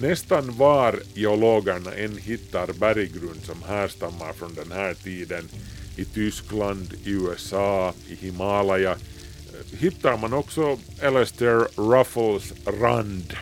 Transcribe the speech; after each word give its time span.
Nästan 0.00 0.56
var 0.56 1.00
geologerna 1.14 1.94
än 1.94 2.16
hittar 2.16 2.72
berggrund 2.72 3.44
som 3.44 3.62
härstammar 3.62 4.32
från 4.32 4.54
den 4.54 4.72
här 4.72 4.94
tiden, 4.94 5.48
i 5.96 6.04
Tyskland, 6.04 6.94
i 7.04 7.10
USA, 7.10 7.94
i 8.08 8.14
Himalaya, 8.14 8.90
eh, 8.90 9.78
hittar 9.78 10.16
man 10.16 10.32
också 10.32 10.78
Alastair 11.02 11.90
Ruffles 11.90 12.52
rand 12.66 13.36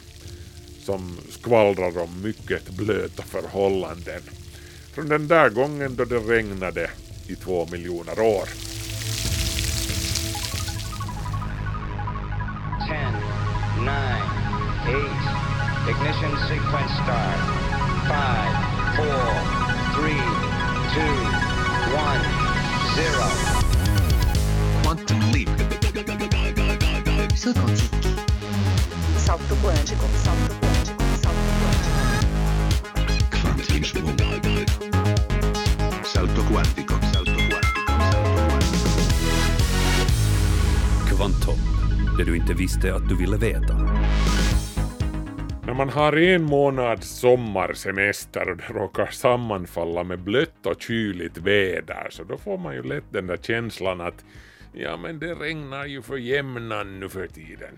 som 0.85 1.17
skvallrar 1.31 1.99
om 1.99 2.23
mycket 2.23 2.71
blöta 2.71 3.23
förhållanden 3.23 4.23
från 4.93 5.09
den 5.09 5.29
där 5.29 5.51
gången 5.51 5.97
då 5.97 6.05
det 6.05 6.19
regnade 6.19 6.91
i 7.29 7.35
två 7.35 7.69
miljoner 7.73 8.21
år. 8.21 8.68
Ignition 15.89 16.37
sequence 16.49 16.93
start. 17.03 17.41
Five, 18.09 18.55
four, 18.97 19.25
three, 19.97 20.25
two, 20.93 21.17
one, 21.97 22.23
zero. 22.95 23.29
Quantum 24.83 25.21
leap. 25.33 25.49
Salto 29.17 29.55
quântico, 29.63 30.07
salto 30.25 30.55
quântico, 30.61 31.05
salto 31.23 31.53
quântico. 31.61 31.99
Salto 36.05 36.43
quantico. 36.53 36.95
Salto. 37.13 37.33
Kvanthopp, 41.09 41.59
det 42.19 42.25
du 42.25 42.37
inte 42.37 42.55
visste 42.55 42.95
att 42.95 43.09
du 43.09 43.17
ville 43.17 43.37
veta. 43.37 43.98
När 45.79 45.85
man 45.85 45.95
har 45.95 46.17
en 46.17 46.43
månads 46.43 47.09
sommarsemester 47.09 48.51
och 48.51 48.57
det 48.57 48.69
råkar 48.69 49.07
sammanfalla 49.07 50.05
med 50.05 50.19
blött 50.19 50.67
och 50.67 50.83
kyligt 50.83 51.39
väder 51.39 52.07
så 52.11 52.25
då 52.25 52.37
får 52.37 52.59
man 52.59 52.75
ju 52.75 52.83
lätt 52.83 53.05
den 53.11 53.27
där 53.27 53.37
känslan 53.37 54.01
att 54.01 54.25
ja 54.73 54.97
men 54.97 55.19
det 55.19 55.35
regnar 55.35 55.87
ju 55.87 56.03
för 56.03 56.17
jämnan 56.17 57.01
nu 57.01 57.09
för 57.09 57.27
tiden. 57.27 57.77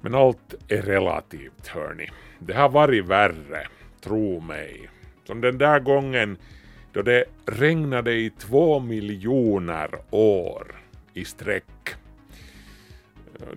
Men 0.00 0.14
allt 0.14 0.54
är 0.68 0.82
relativt 0.82 1.66
hörni. 1.66 2.10
Det 2.38 2.54
har 2.54 2.68
varit 2.68 3.06
värre, 3.06 3.66
tro 4.00 4.40
mig. 4.40 4.90
Som 5.24 5.40
den 5.40 5.58
där 5.58 5.80
gången 5.80 6.38
då 6.92 7.02
det 7.02 7.24
regnade 7.46 8.12
i 8.12 8.30
två 8.30 8.80
miljoner 8.80 9.90
år 10.10 10.74
i 11.14 11.24
sträck. 11.24 11.64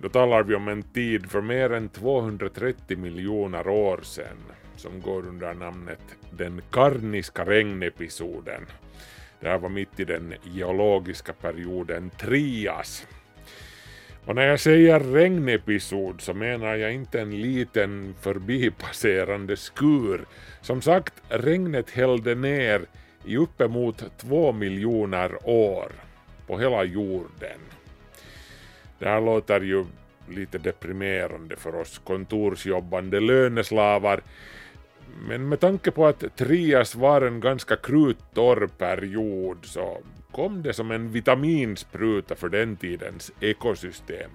Då 0.00 0.08
talar 0.08 0.42
vi 0.42 0.54
om 0.54 0.68
en 0.68 0.82
tid 0.82 1.30
för 1.30 1.40
mer 1.40 1.72
än 1.72 1.88
230 1.88 2.98
miljoner 2.98 3.68
år 3.68 4.00
sedan 4.02 4.36
som 4.76 5.00
går 5.00 5.28
under 5.28 5.54
namnet 5.54 6.00
den 6.30 6.62
karniska 6.70 7.44
regnepisoden. 7.44 8.66
Det 9.40 9.48
här 9.48 9.58
var 9.58 9.68
mitt 9.68 10.00
i 10.00 10.04
den 10.04 10.34
geologiska 10.44 11.32
perioden 11.32 12.10
Trias. 12.10 13.06
Och 14.24 14.34
när 14.34 14.46
jag 14.46 14.60
säger 14.60 15.00
regnepisod 15.00 16.20
så 16.20 16.34
menar 16.34 16.74
jag 16.74 16.92
inte 16.92 17.20
en 17.20 17.40
liten 17.40 18.14
förbipasserande 18.20 19.56
skur. 19.56 20.24
Som 20.60 20.82
sagt, 20.82 21.14
regnet 21.28 21.90
hällde 21.90 22.34
ner 22.34 22.86
i 23.24 23.36
uppemot 23.36 24.04
två 24.16 24.52
miljoner 24.52 25.48
år 25.48 25.92
på 26.46 26.58
hela 26.58 26.84
jorden. 26.84 27.60
Det 28.98 29.08
här 29.08 29.20
låter 29.20 29.60
ju 29.60 29.84
lite 30.28 30.58
deprimerande 30.58 31.56
för 31.56 31.74
oss 31.74 32.00
kontorsjobbande 32.04 33.20
löneslavar. 33.20 34.20
Men 35.28 35.48
med 35.48 35.60
tanke 35.60 35.90
på 35.90 36.06
att 36.06 36.36
Trias 36.36 36.94
var 36.94 37.22
en 37.22 37.40
ganska 37.40 37.76
kruttorr 37.76 38.66
period 38.66 39.58
så 39.62 39.98
kom 40.32 40.62
det 40.62 40.72
som 40.72 40.90
en 40.90 41.10
vitaminspruta 41.12 42.34
för 42.34 42.48
den 42.48 42.76
tidens 42.76 43.32
ekosystem. 43.40 44.30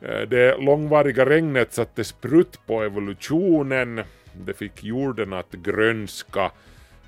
Eh, 0.00 0.20
det 0.20 0.56
långvariga 0.56 1.26
regnet 1.26 1.72
satte 1.72 2.04
sprutt 2.04 2.66
på 2.66 2.82
evolutionen, 2.82 4.00
det 4.32 4.54
fick 4.54 4.84
jorden 4.84 5.32
att 5.32 5.52
grönska 5.52 6.50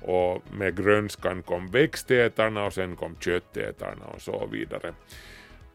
och 0.01 0.41
med 0.57 0.77
grönskan 0.77 1.41
kom 1.41 1.67
växtätarna 1.67 2.65
och 2.65 2.73
sen 2.73 2.95
kom 2.95 3.15
köttätarna 3.19 4.05
och 4.05 4.21
så 4.21 4.45
vidare. 4.51 4.93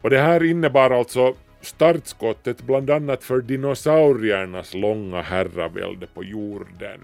Och 0.01 0.09
det 0.09 0.19
här 0.19 0.43
innebar 0.43 0.91
alltså 0.91 1.35
startskottet 1.61 2.61
bland 2.61 2.89
annat 2.89 3.23
för 3.23 3.41
dinosauriernas 3.41 4.73
långa 4.73 5.21
herravälde 5.21 6.07
på 6.07 6.23
jorden. 6.23 6.99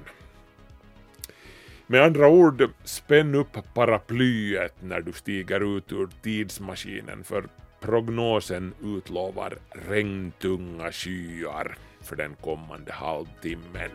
Med 1.87 2.03
andra 2.03 2.27
ord, 2.27 2.69
spänn 2.83 3.35
upp 3.35 3.57
paraplyet 3.73 4.73
när 4.81 5.01
du 5.01 5.11
stiger 5.11 5.77
ut 5.77 5.91
ur 5.91 6.07
tidsmaskinen 6.21 7.23
för 7.23 7.43
prognosen 7.79 8.73
utlovar 8.83 9.57
regntunga 9.89 10.91
skyar 10.91 11.77
för 12.01 12.15
den 12.15 12.35
kommande 12.41 12.93
halvtimmen. 12.93 13.91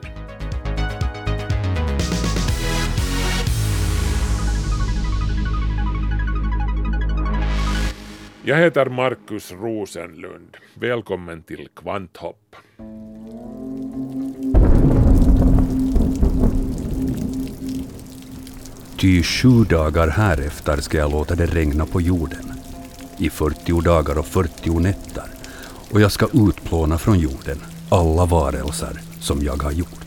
Jag 8.44 8.56
heter 8.56 8.86
Markus 8.86 9.52
Rosenlund. 9.52 10.56
Välkommen 10.74 11.42
till 11.42 11.68
Kvanthopp. 11.76 12.56
Ty 18.96 19.22
sju 19.22 19.64
dagar 19.64 20.08
härefter 20.08 20.76
ska 20.76 20.98
jag 20.98 21.10
låta 21.10 21.34
det 21.34 21.46
regna 21.46 21.86
på 21.86 22.00
jorden, 22.00 22.52
i 23.18 23.30
40 23.30 23.80
dagar 23.80 24.18
och 24.18 24.26
40 24.26 24.80
nätter, 24.80 25.24
och 25.92 26.00
jag 26.00 26.12
ska 26.12 26.26
utplåna 26.48 26.98
från 26.98 27.18
jorden 27.18 27.58
alla 27.90 28.26
varelser 28.26 29.00
som 29.20 29.42
jag 29.42 29.62
har 29.62 29.72
gjort. 29.72 30.01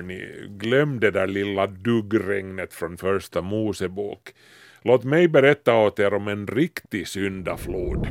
Hörni, 0.00 0.48
glöm 0.48 1.00
det 1.00 1.10
där 1.10 1.26
lilla 1.26 1.66
duggregnet 1.66 2.74
från 2.74 2.96
första 2.96 3.42
Mosebok. 3.42 4.34
Låt 4.82 5.04
mig 5.04 5.28
berätta 5.28 5.76
åt 5.76 5.98
er 5.98 6.14
om 6.14 6.28
en 6.28 6.46
riktig 6.46 7.08
syndaflod. 7.08 8.08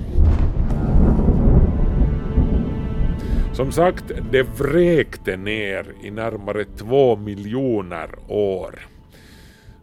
Som 3.54 3.72
sagt, 3.72 4.04
det 4.32 4.44
vräkte 4.44 5.38
ner 5.38 5.94
i 6.04 6.12
närmare 6.12 6.66
två 6.66 7.16
miljoner 7.16 8.10
år. 8.28 8.80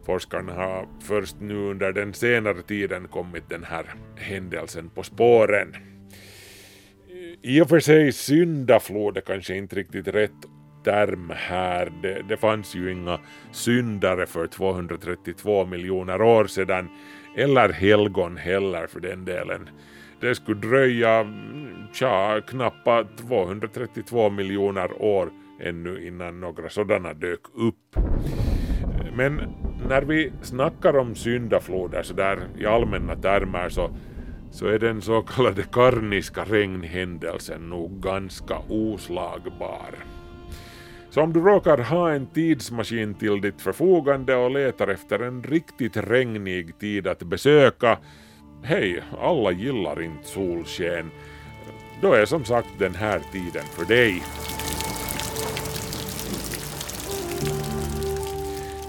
Forskarna 0.05 0.53
har 0.53 0.87
först 1.01 1.35
nu 1.39 1.55
under 1.55 1.91
den 1.91 2.13
senare 2.13 2.61
tiden 2.61 3.07
kommit 3.07 3.49
den 3.49 3.63
här 3.63 3.85
händelsen 4.15 4.89
på 4.89 5.03
spåren. 5.03 5.75
I 7.41 7.61
och 7.61 7.69
för 7.69 7.79
sig 7.79 8.11
syndaflod 8.11 9.17
är 9.17 9.21
kanske 9.21 9.55
inte 9.55 9.75
riktigt 9.75 10.07
rätt 10.07 10.45
term 10.87 11.31
här. 11.35 11.91
Det, 12.01 12.21
det 12.29 12.37
fanns 12.37 12.75
ju 12.75 12.91
inga 12.91 13.19
syndare 13.51 14.25
för 14.25 14.47
232 14.47 15.65
miljoner 15.65 16.21
år 16.21 16.47
sedan, 16.47 16.89
eller 17.35 17.69
helgon 17.69 18.37
heller 18.37 18.87
för 18.87 18.99
den 18.99 19.25
delen. 19.25 19.69
Det 20.21 20.35
skulle 20.35 20.59
dröja 20.59 21.33
tja, 21.93 22.41
knappa 22.47 23.03
232 23.27 24.29
miljoner 24.29 25.01
år 25.01 25.29
ännu 25.61 26.07
innan 26.07 26.39
några 26.39 26.69
sådana 26.69 27.13
dök 27.13 27.41
upp. 27.55 27.95
Men 29.15 29.41
när 29.89 30.01
vi 30.01 30.31
snackar 30.41 30.97
om 30.97 31.15
syndafloder 31.15 32.03
så 32.03 32.13
där 32.13 32.39
i 32.57 32.65
allmänna 32.65 33.15
termer 33.15 33.69
så, 33.69 33.89
så 34.51 34.67
är 34.67 34.79
den 34.79 35.01
så 35.01 35.21
kallade 35.21 35.63
karniska 35.63 36.43
regnhändelsen 36.43 37.69
nog 37.69 38.03
ganska 38.03 38.57
oslagbar. 38.69 40.16
Så 41.09 41.21
om 41.21 41.33
du 41.33 41.39
råkar 41.39 41.77
ha 41.77 42.11
en 42.11 42.27
tidsmaskin 42.27 43.13
till 43.13 43.41
ditt 43.41 43.61
förfogande 43.61 44.35
och 44.35 44.51
letar 44.51 44.87
efter 44.87 45.19
en 45.19 45.43
riktigt 45.43 45.97
regnig 45.97 46.79
tid 46.79 47.07
att 47.07 47.23
besöka, 47.23 47.97
hej, 48.63 49.03
alla 49.21 49.51
gillar 49.51 50.01
inte 50.01 50.27
solsken, 50.27 51.11
då 52.01 52.13
är 52.13 52.25
som 52.25 52.45
sagt 52.45 52.79
den 52.79 52.95
här 52.95 53.21
tiden 53.31 53.63
för 53.63 53.85
dig. 53.85 54.23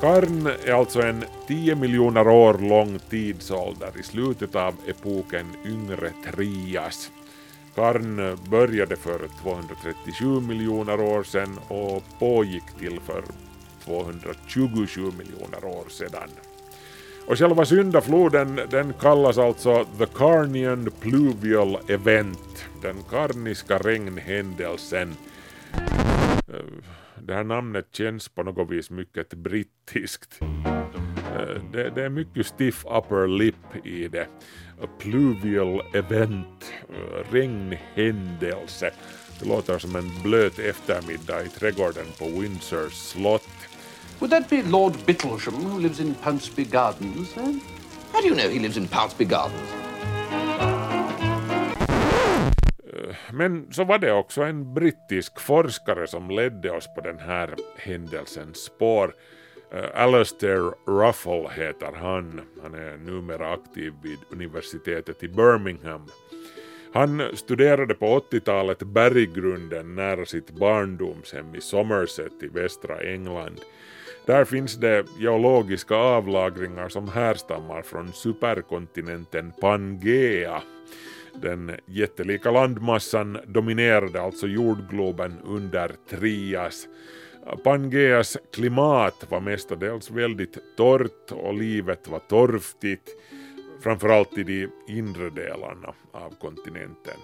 Karn 0.00 0.46
är 0.66 0.72
alltså 0.72 1.02
en 1.02 1.24
10 1.46 1.74
miljoner 1.74 2.28
år 2.28 2.58
lång 2.68 2.98
tidsålder 2.98 3.90
i 4.00 4.02
slutet 4.02 4.54
av 4.54 4.74
epoken 4.86 5.46
Yngre 5.66 6.10
Trias. 6.24 7.10
Karn 7.78 8.38
började 8.50 8.96
för 8.96 9.18
237 9.42 10.40
miljoner 10.40 11.00
år 11.00 11.22
sedan 11.22 11.58
och 11.68 12.02
pågick 12.18 12.64
till 12.78 13.00
för 13.00 13.22
227 13.84 15.02
miljoner 15.18 15.64
år 15.64 15.88
sedan. 15.88 16.28
Och 17.26 17.38
själva 17.38 17.64
syndafloden 17.64 18.60
den 18.70 18.92
kallas 18.92 19.38
alltså 19.38 19.84
The 19.98 20.06
Carnian 20.06 20.90
Pluvial 21.00 21.78
Event, 21.88 22.64
den 22.82 22.96
karniska 23.10 23.78
regnhändelsen. 23.78 25.14
Eh, 26.48 26.54
det 27.22 27.34
här 27.34 27.44
namnet 27.44 27.86
känns 27.92 28.28
på 28.28 28.42
något 28.42 28.70
vis 28.70 28.90
mycket 28.90 29.34
brittiskt. 29.34 30.40
Eh, 31.36 31.62
Det, 31.72 31.90
det 31.90 32.04
är 32.04 32.08
mycket 32.08 32.46
stiff 32.46 32.84
upper 32.84 33.26
lip 33.26 33.86
i 33.86 34.08
det. 34.08 34.26
A 34.82 34.86
pluvial 34.98 35.82
event, 35.94 36.72
eh, 36.88 37.32
regnhändelse. 37.32 38.90
Det 39.40 39.48
låter 39.48 39.78
som 39.78 39.96
en 39.96 40.22
blöt 40.22 40.58
eftermiddag 40.58 41.42
i 41.42 41.48
trädgården 41.48 42.06
på 42.18 42.24
Windsors 42.24 42.92
slott. 42.92 43.48
Would 44.18 44.30
that 44.30 44.50
be 44.50 44.62
Lord 44.62 44.92
Bittlesham, 45.06 45.54
who 45.54 45.78
lives 45.78 46.00
in 46.00 46.14
Pounceby 46.14 46.64
Gardens? 46.64 47.36
Eh? 47.36 47.42
How 48.12 48.20
do 48.20 48.26
you 48.26 48.34
know 48.34 48.50
he 48.50 48.58
lives 48.60 48.76
in 48.76 48.88
Pounceby 48.88 49.24
Gardens? 49.24 49.72
Men 53.32 53.72
så 53.72 53.84
var 53.84 53.98
det 53.98 54.12
också 54.12 54.42
en 54.42 54.74
brittisk 54.74 55.40
forskare 55.40 56.06
som 56.06 56.30
ledde 56.30 56.70
oss 56.70 56.94
på 56.94 57.00
den 57.00 57.18
här 57.18 57.54
händelsens 57.76 58.58
spår. 58.58 59.14
Äh, 59.70 60.02
Alastair 60.02 60.74
Ruffle 60.86 61.48
heter 61.50 61.92
han. 61.92 62.40
Han 62.62 62.74
är 62.74 62.96
numera 62.96 63.52
aktiv 63.52 63.92
vid 64.02 64.18
universitetet 64.30 65.22
i 65.22 65.28
Birmingham. 65.28 66.06
Han 66.92 67.22
studerade 67.34 67.94
på 67.94 68.18
80-talet 68.18 68.78
berggrunden 68.78 69.94
nära 69.94 70.24
sitt 70.24 70.50
barndomshem 70.50 71.54
i 71.54 71.60
Somerset 71.60 72.42
i 72.42 72.46
västra 72.46 73.00
England. 73.00 73.60
Där 74.26 74.44
finns 74.44 74.76
det 74.76 75.04
geologiska 75.18 75.94
avlagringar 75.94 76.88
som 76.88 77.08
härstammar 77.08 77.82
från 77.82 78.12
superkontinenten 78.12 79.52
Pangea. 79.60 80.62
Den 81.34 81.72
jättelika 81.86 82.50
landmassan 82.50 83.38
dominerade 83.46 84.22
alltså 84.22 84.46
jordgloben 84.46 85.34
under 85.44 85.92
Trias. 86.10 86.88
Pangeas 87.56 88.36
klimat 88.52 89.26
var 89.28 89.40
mestadels 89.40 90.10
väldigt 90.10 90.76
torrt 90.76 91.32
och 91.32 91.54
livet 91.54 92.08
var 92.08 92.18
torftigt, 92.18 93.08
framförallt 93.80 94.38
i 94.38 94.42
de 94.42 94.68
inre 94.88 95.30
delarna 95.30 95.94
av 96.12 96.34
kontinenten. 96.40 97.18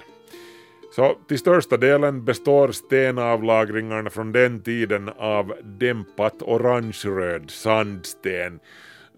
Så 0.96 1.16
till 1.28 1.38
största 1.38 1.76
delen 1.76 2.24
består 2.24 2.72
stenavlagringarna 2.72 4.10
från 4.10 4.32
den 4.32 4.62
tiden 4.62 5.08
av 5.08 5.54
dämpat 5.62 6.42
orangeröd 6.42 7.50
sandsten, 7.50 8.60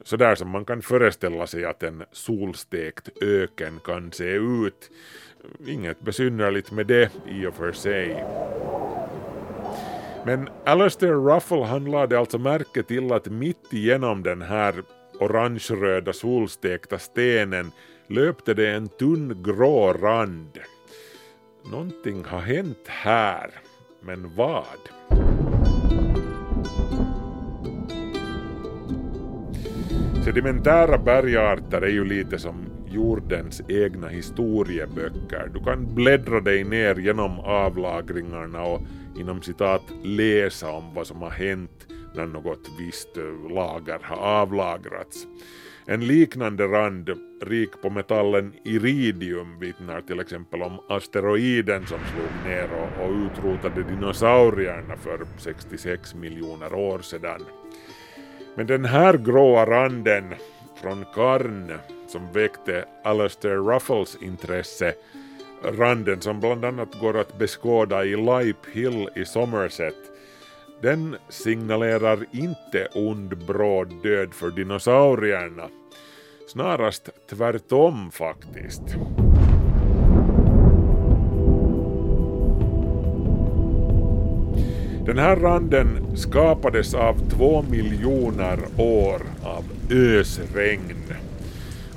sådär 0.05 0.35
som 0.35 0.51
man 0.51 0.65
kan 0.65 0.83
föreställa 0.83 1.47
sig 1.47 1.65
att 1.65 1.83
en 1.83 2.05
solstekt 2.13 3.23
öken 3.23 3.81
kan 3.85 4.13
se 4.13 4.31
ut. 4.31 4.91
Inget 5.67 6.01
besynnerligt 6.01 6.73
med 6.73 6.87
det 6.87 7.11
i 7.29 7.47
och 7.47 7.55
för 7.55 7.73
sig. 7.73 8.25
Men 10.27 10.49
Alastair 10.65 11.13
Ruffle 11.13 11.65
han 11.65 11.85
lade 11.85 12.19
alltså 12.19 12.39
märke 12.39 12.83
till 12.83 13.13
att 13.13 13.27
mitt 13.27 13.73
igenom 13.73 14.23
den 14.23 14.43
här 14.43 14.75
orangeröda 15.21 16.13
solstekta 16.13 16.99
stenen 16.99 17.71
löpte 18.07 18.55
det 18.55 18.71
en 18.71 18.89
tunn 18.89 19.43
grå 19.43 19.93
rand. 19.93 20.59
Någonting 21.71 22.25
har 22.25 22.41
hänt 22.41 22.87
här, 22.87 23.51
men 24.01 24.35
vad? 24.35 24.65
Sedimentära 30.25 30.99
bergarter 30.99 31.83
är 31.83 31.91
ju 31.91 32.05
lite 32.05 32.39
som 32.39 32.67
jordens 32.87 33.63
egna 33.69 34.09
historieböcker. 34.09 35.51
Du 35.55 35.65
kan 35.65 35.95
bläddra 35.95 36.41
dig 36.41 36.65
ner 36.65 36.95
genom 36.95 37.41
avlagringarna 37.41 38.63
och 38.63 38.81
inom 39.19 39.43
citat 39.43 39.83
läsa 40.03 40.71
om 40.71 40.95
vad 40.95 41.07
som 41.07 41.23
har 41.23 41.31
hänt 41.31 41.87
när 42.15 42.27
något 42.27 42.71
visst 42.79 43.17
eh, 43.17 43.51
lager 43.51 43.99
har 44.03 44.17
avlagrats. 44.17 45.27
En 45.89 46.07
liknande 46.07 46.67
rand, 46.67 47.11
rik 47.43 47.71
på 47.83 47.91
metallen 47.91 48.53
iridium, 48.65 49.59
vittnar 49.59 50.01
till 50.01 50.21
exempel 50.21 50.63
om 50.63 50.81
asteroiden 50.89 51.87
som 51.87 51.99
slog 51.99 52.53
ner 52.53 52.69
och, 52.73 53.05
och 53.05 53.13
utrotade 53.13 53.83
dinosaurierna 53.83 54.97
för 54.97 55.27
66 55.39 56.15
miljoner 56.15 56.75
år 56.75 56.99
sedan. 56.99 57.41
Men 58.57 58.67
den 58.67 58.85
här 58.85 59.19
gråa 59.19 59.67
randen 59.67 60.35
från 60.83 61.05
Karn 61.15 61.73
som 62.09 62.33
väckte 62.33 62.85
Alastair 63.05 63.57
Ruffles 63.57 64.17
intresse, 64.23 64.95
randen 65.63 66.21
som 66.21 66.41
bland 66.41 66.65
annat 66.65 67.01
går 67.01 67.19
att 67.19 67.39
beskåda 67.39 68.05
i 68.05 68.17
Lipe 68.17 68.71
Hill 68.73 69.09
i 69.17 69.25
Somerset, 69.25 69.95
den 70.83 71.17
signalerar 71.29 72.19
inte 72.33 72.89
ond 72.95 73.47
bråd 73.47 74.03
död 74.03 74.35
för 74.35 74.51
dinosaurierna. 74.51 75.69
Snarast 76.49 77.09
tvärtom 77.31 78.11
faktiskt. 78.11 78.83
Den 85.07 85.19
här 85.19 85.37
randen 85.37 86.17
skapades 86.17 86.95
av 86.95 87.31
två 87.31 87.63
miljoner 87.63 88.59
år 88.79 89.23
av 89.45 89.65
ösregn. 89.91 91.26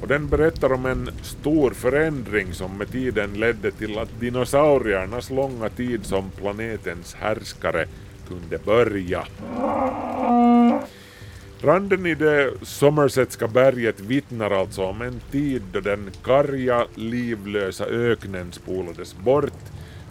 Och 0.01 0.07
den 0.07 0.27
berättar 0.27 0.73
om 0.73 0.85
en 0.85 1.09
stor 1.21 1.71
förändring 1.71 2.53
som 2.53 2.77
med 2.77 2.91
tiden 2.91 3.33
ledde 3.33 3.71
till 3.71 3.99
att 3.99 4.19
dinosauriernas 4.19 5.29
långa 5.29 5.69
tid 5.69 6.05
som 6.05 6.31
planetens 6.31 7.13
härskare 7.13 7.85
kunde 8.27 8.57
börja. 8.57 9.25
Randen 11.61 12.05
i 12.05 12.15
det 12.15 12.53
Somersetska 12.61 13.47
berget 13.47 13.99
vittnar 13.99 14.51
alltså 14.51 14.83
om 14.83 15.01
en 15.01 15.21
tid 15.31 15.61
då 15.71 15.79
den 15.79 16.11
karga, 16.23 16.85
livlösa 16.95 17.85
öknen 17.85 18.51
spolades 18.51 19.15
bort 19.17 19.53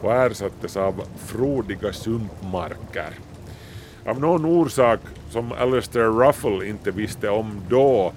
och 0.00 0.14
ersattes 0.14 0.76
av 0.76 1.02
frodiga 1.26 1.93
sumpmarker. 1.93 3.11
Av 4.06 4.20
någon 4.20 4.44
orsak 4.44 5.00
som 5.31 5.52
Alastair 5.52 6.26
Ruffle 6.26 6.69
inte 6.69 6.90
visste 6.90 7.29
om 7.29 7.61
då 7.69 8.12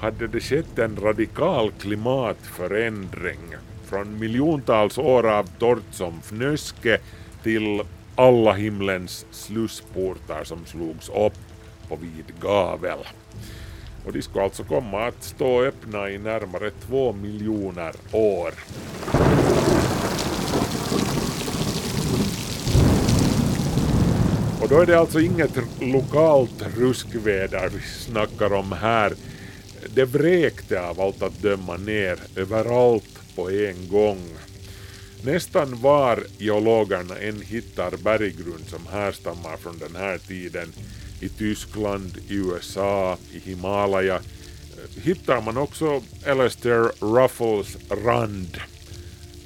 hade 0.00 0.26
det 0.26 0.40
skett 0.40 0.78
en 0.78 0.96
radikal 0.96 1.72
klimatförändring 1.80 3.40
från 3.84 4.18
miljontals 4.18 4.98
år 4.98 5.30
av 5.30 5.46
torrt 5.58 5.92
som 5.92 6.20
fnöske 6.20 6.98
till 7.42 7.82
alla 8.14 8.52
himlens 8.52 9.26
slussportar 9.30 10.44
som 10.44 10.66
slogs 10.66 11.08
upp 11.08 11.38
på 11.88 11.96
vid 11.96 12.40
gavel. 12.40 12.98
Och 14.06 14.12
de 14.12 14.22
skulle 14.22 14.44
alltså 14.44 14.64
komma 14.64 15.06
att 15.06 15.22
stå 15.22 15.62
öppna 15.62 16.10
i 16.10 16.18
närmare 16.18 16.70
två 16.70 17.12
miljoner 17.12 17.92
år. 18.12 18.52
Och 24.60 24.68
då 24.68 24.80
är 24.80 24.86
det 24.86 24.98
alltså 24.98 25.20
inget 25.20 25.58
lokalt 25.80 26.76
ruskväder 26.76 27.68
vi 27.74 27.80
snackar 27.80 28.52
om 28.52 28.72
här. 28.72 29.12
Det 29.94 30.04
vräkte 30.04 30.80
av 30.80 31.00
allt 31.00 31.22
att 31.22 31.42
döma 31.42 31.76
ner 31.76 32.18
överallt 32.36 33.18
på 33.34 33.50
en 33.50 33.88
gång. 33.88 34.28
Nästan 35.22 35.80
var 35.80 36.24
geologerna 36.38 37.18
än 37.18 37.40
hittar 37.40 37.96
berggrund 37.96 38.68
som 38.68 38.86
härstammar 38.86 39.56
från 39.56 39.78
den 39.78 39.96
här 39.96 40.18
tiden, 40.18 40.72
i 41.20 41.28
Tyskland, 41.28 42.18
i 42.28 42.34
USA, 42.34 43.18
i 43.32 43.38
Himalaya, 43.38 44.14
eh, 44.14 45.02
hittar 45.02 45.40
man 45.40 45.56
också 45.56 46.02
Alastair 46.26 47.14
Ruffles 47.14 47.76
rand 47.90 48.60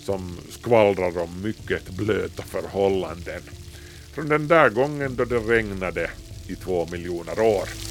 som 0.05 0.37
skvallrar 0.51 1.19
om 1.19 1.43
mycket 1.43 1.91
blöta 1.91 2.43
förhållanden. 2.43 3.43
Från 4.13 4.29
den 4.29 4.49
där 4.49 4.69
gången 4.69 5.17
då 5.17 5.25
det 5.25 5.39
regnade 5.39 6.11
i 6.49 6.55
två 6.55 6.89
miljoner 6.93 7.41
år. 7.41 7.90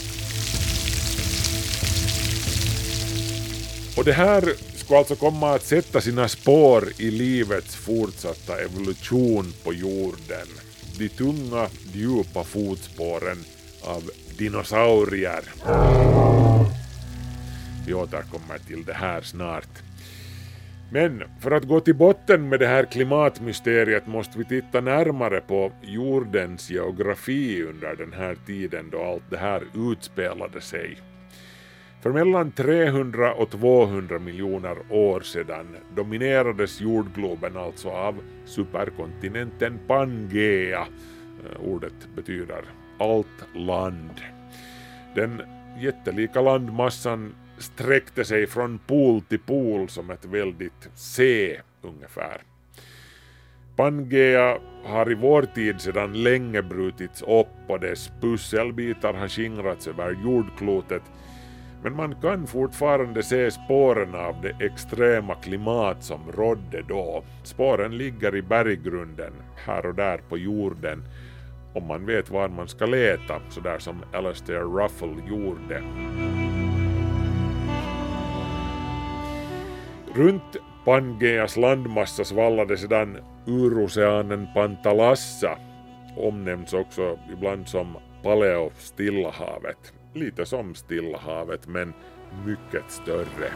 Och 3.99 4.05
det 4.05 4.13
här 4.13 4.41
skulle 4.75 4.99
alltså 4.99 5.15
komma 5.15 5.55
att 5.55 5.63
sätta 5.63 6.01
sina 6.01 6.27
spår 6.27 6.83
i 6.97 7.11
livets 7.11 7.75
fortsatta 7.75 8.61
evolution 8.61 9.53
på 9.63 9.73
jorden. 9.73 10.47
De 10.97 11.09
tunga, 11.09 11.67
djupa 11.93 12.43
fotspåren 12.43 13.37
av 13.83 14.09
dinosaurier. 14.37 15.41
Vi 17.87 17.93
återkommer 17.93 18.57
till 18.67 18.85
det 18.85 18.93
här 18.93 19.21
snart. 19.21 19.83
Men 20.91 21.23
för 21.39 21.51
att 21.51 21.67
gå 21.67 21.79
till 21.79 21.95
botten 21.95 22.49
med 22.49 22.59
det 22.59 22.67
här 22.67 22.85
klimatmysteriet 22.85 24.07
måste 24.07 24.37
vi 24.37 24.45
titta 24.45 24.81
närmare 24.81 25.41
på 25.41 25.71
jordens 25.81 26.69
geografi 26.69 27.63
under 27.63 27.95
den 27.95 28.13
här 28.13 28.37
tiden 28.45 28.89
då 28.91 29.03
allt 29.03 29.29
det 29.29 29.37
här 29.37 29.63
utspelade 29.91 30.61
sig. 30.61 30.97
För 32.01 32.11
mellan 32.11 32.51
300 32.51 33.33
och 33.33 33.49
200 33.49 34.19
miljoner 34.19 34.77
år 34.89 35.21
sedan 35.21 35.77
dominerades 35.95 36.81
jordgloben 36.81 37.57
alltså 37.57 37.89
av 37.89 38.15
superkontinenten 38.45 39.79
Pangea. 39.87 40.81
Eh, 40.81 41.61
ordet 41.61 41.93
betyder 42.15 42.61
allt 42.99 43.55
land. 43.55 44.21
Den 45.15 45.41
jättelika 45.79 46.41
landmassan 46.41 47.35
sträckte 47.57 48.25
sig 48.25 48.47
från 48.47 48.79
pol 48.87 49.21
till 49.21 49.39
pol 49.39 49.89
som 49.89 50.09
ett 50.09 50.25
väldigt 50.25 50.89
C 50.95 51.55
ungefär. 51.81 52.41
Pangea 53.75 54.57
har 54.83 55.11
i 55.11 55.15
vår 55.15 55.41
tid 55.41 55.81
sedan 55.81 56.23
länge 56.23 56.61
brutits 56.61 57.21
upp 57.21 57.47
och 57.67 57.79
dess 57.79 58.11
pusselbitar 58.21 59.13
har 59.13 59.27
skingrats 59.27 59.87
över 59.87 60.17
jordklotet 60.23 61.03
men 61.83 61.95
man 61.95 62.15
kan 62.21 62.47
fortfarande 62.47 63.23
se 63.23 63.51
spåren 63.51 64.15
av 64.15 64.35
det 64.41 64.65
extrema 64.65 65.35
klimat 65.35 66.03
som 66.03 66.31
rådde 66.31 66.83
då. 66.87 67.23
Spåren 67.43 67.97
ligger 67.97 68.35
i 68.35 68.41
berggrunden, 68.41 69.33
här 69.65 69.85
och 69.85 69.95
där 69.95 70.17
på 70.29 70.37
jorden, 70.37 71.03
om 71.73 71.87
man 71.87 72.05
vet 72.05 72.29
var 72.29 72.49
man 72.49 72.67
ska 72.67 72.85
leta, 72.85 73.41
sådär 73.49 73.79
som 73.79 74.03
Alastair 74.13 74.59
Ruffle 74.59 75.27
gjorde. 75.27 75.83
Runt 80.13 80.57
Pangeas 80.85 81.57
landmassa 81.57 82.23
svallade 82.23 82.77
sedan 82.77 83.17
uroceanen 83.45 84.47
Pantalassa, 84.53 85.57
omnämns 86.17 86.73
också 86.73 87.19
ibland 87.33 87.67
som 87.67 87.97
Paleo 88.23 88.71
Stillahavet. 88.77 89.98
Lite 90.13 90.45
som 90.45 90.75
Stilla 90.75 91.17
havet, 91.17 91.67
men 91.67 91.93
mycket 92.45 92.91
större. 92.91 93.49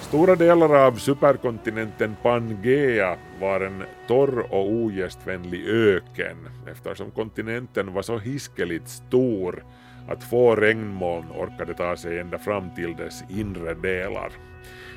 Stora 0.00 0.36
delar 0.36 0.86
av 0.86 0.92
superkontinenten 0.92 2.16
Pangea 2.22 3.16
var 3.40 3.60
en 3.60 3.82
torr 4.08 4.38
och 4.38 4.72
ogästvänlig 4.72 5.66
öken 5.66 6.36
eftersom 6.70 7.10
kontinenten 7.10 7.92
var 7.92 8.02
så 8.02 8.18
hiskeligt 8.18 8.88
stor 8.88 9.64
att 10.08 10.24
få 10.24 10.56
regnmoln 10.56 11.30
orkade 11.30 11.74
ta 11.74 11.96
sig 11.96 12.18
ända 12.18 12.38
fram 12.38 12.74
till 12.74 12.96
dess 12.96 13.24
inre 13.30 13.74
delar. 13.74 14.32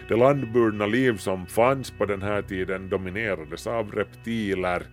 Det 0.07 0.15
landburna 0.15 0.85
liv 0.85 1.17
som 1.17 1.45
fanns 1.45 1.91
på 1.91 2.05
den 2.05 2.21
här 2.21 2.41
tiden 2.41 2.89
dominerades 2.89 3.67
av 3.67 3.91
reptiler, 3.91 4.83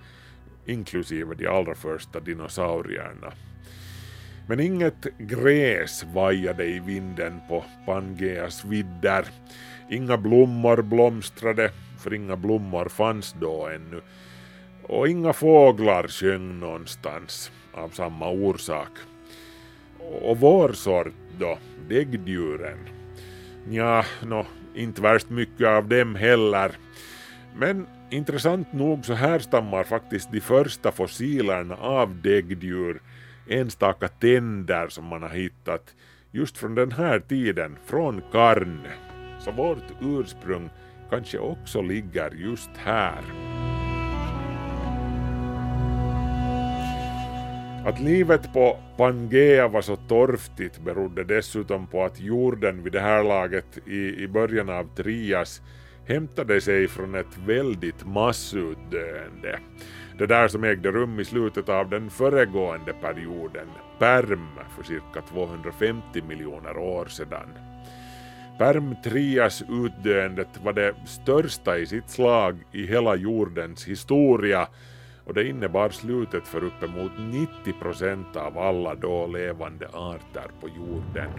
inklusive 0.66 1.35
de 1.35 1.47
allra 1.47 1.75
första 1.75 2.21
dinosaurierna. 2.21 3.33
Men 4.47 4.61
inget 4.61 5.19
gräs 5.19 6.04
vajade 6.14 6.64
i 6.64 6.78
vinden 6.78 7.40
på 7.49 7.64
Pangeas 7.87 8.64
vidder. 8.64 9.26
Inga 9.90 10.16
blommor 10.16 10.83
blomstrade, 10.83 11.71
för 11.99 12.14
inga 12.14 12.37
blommor 12.37 12.88
fanns 12.88 13.35
då 13.40 13.66
ännu. 13.66 14.00
Och 14.83 15.09
inga 15.09 15.33
fåglar 15.33 16.09
sjöng 16.09 16.61
någonstans 16.61 17.52
av 17.73 17.88
samma 17.88 18.31
orsak. 18.31 18.90
Och 20.23 20.40
vår 20.40 20.73
sort 20.73 21.14
då, 21.38 21.59
däggdjuren? 21.88 22.78
Ja, 23.71 24.04
nå, 24.23 24.47
inte 24.75 25.02
värst 25.02 25.31
mycket 25.31 25.66
av 25.66 25.88
dem 25.88 26.14
heller. 26.14 26.73
Men 27.57 27.87
intressant 28.12 28.73
nog 28.73 29.04
så 29.04 29.14
härstammar 29.14 29.85
faktiskt 29.85 30.33
de 30.33 30.40
första 30.40 30.92
fossilerna 30.92 31.76
av 31.76 32.23
däggdjur, 32.23 33.02
enstaka 33.49 34.09
tänder 34.09 34.88
som 34.88 35.04
man 35.04 35.23
har 35.23 35.28
hittat, 35.28 35.95
just 36.31 36.59
från 36.59 36.75
den 36.75 36.92
här 36.92 37.21
tiden, 37.21 37.76
från 37.87 38.23
Karn. 38.33 38.81
Så 39.38 39.50
vårt 39.50 39.92
ursprung 40.00 40.71
kanske 41.11 41.38
också 41.38 41.83
ligger 41.83 42.31
just 42.31 42.71
här. 42.76 43.23
Att 47.85 48.00
livet 48.00 48.52
på 48.52 48.78
Pangea 48.97 49.69
var 49.69 49.83
så 49.83 49.97
torftigt 49.97 50.81
berodde 50.81 51.25
dessutom 51.25 51.87
på 51.87 52.04
att 52.04 52.21
jorden 52.21 52.83
vid 52.83 52.92
det 52.92 53.00
här 53.00 53.25
laget 53.25 53.78
i, 53.87 54.23
i 54.23 54.28
början 54.28 54.69
av 54.69 54.88
Trias 54.97 55.62
hämtade 56.06 56.61
sig 56.61 56.88
från 56.88 57.14
ett 57.14 57.38
väldigt 57.47 58.06
massutdöende. 58.06 59.59
Det 60.18 60.26
där 60.26 60.49
som 60.49 60.64
ägde 60.64 60.90
rum 60.90 61.21
i 61.21 61.25
slutet 61.25 61.68
av 61.68 61.90
den 61.90 62.11
föregående 62.11 62.92
perioden, 62.92 63.66
Perm, 63.99 64.49
för 64.76 64.82
cirka 64.82 65.23
250 65.32 66.23
miljoner 66.28 66.76
år 66.76 67.06
sedan. 67.06 67.49
Perm 68.59 68.97
Trias 69.04 69.62
utdöendet 69.68 70.49
var 70.64 70.73
det 70.73 70.94
största 71.06 71.78
i 71.78 71.87
sitt 71.87 72.11
slag 72.11 72.56
i 72.73 72.87
hela 72.87 73.16
jordens 73.16 73.85
historia 73.85 74.68
och 75.25 75.35
det 75.35 75.49
innebar 75.49 75.88
slutet 75.88 76.49
för 76.49 76.64
uppemot 76.64 77.12
90 77.18 77.73
procent 77.80 78.37
av 78.37 78.59
alla 78.59 78.94
då 78.94 79.26
levande 79.26 79.88
arter 79.92 80.50
på 80.61 80.68
jorden. 80.68 81.30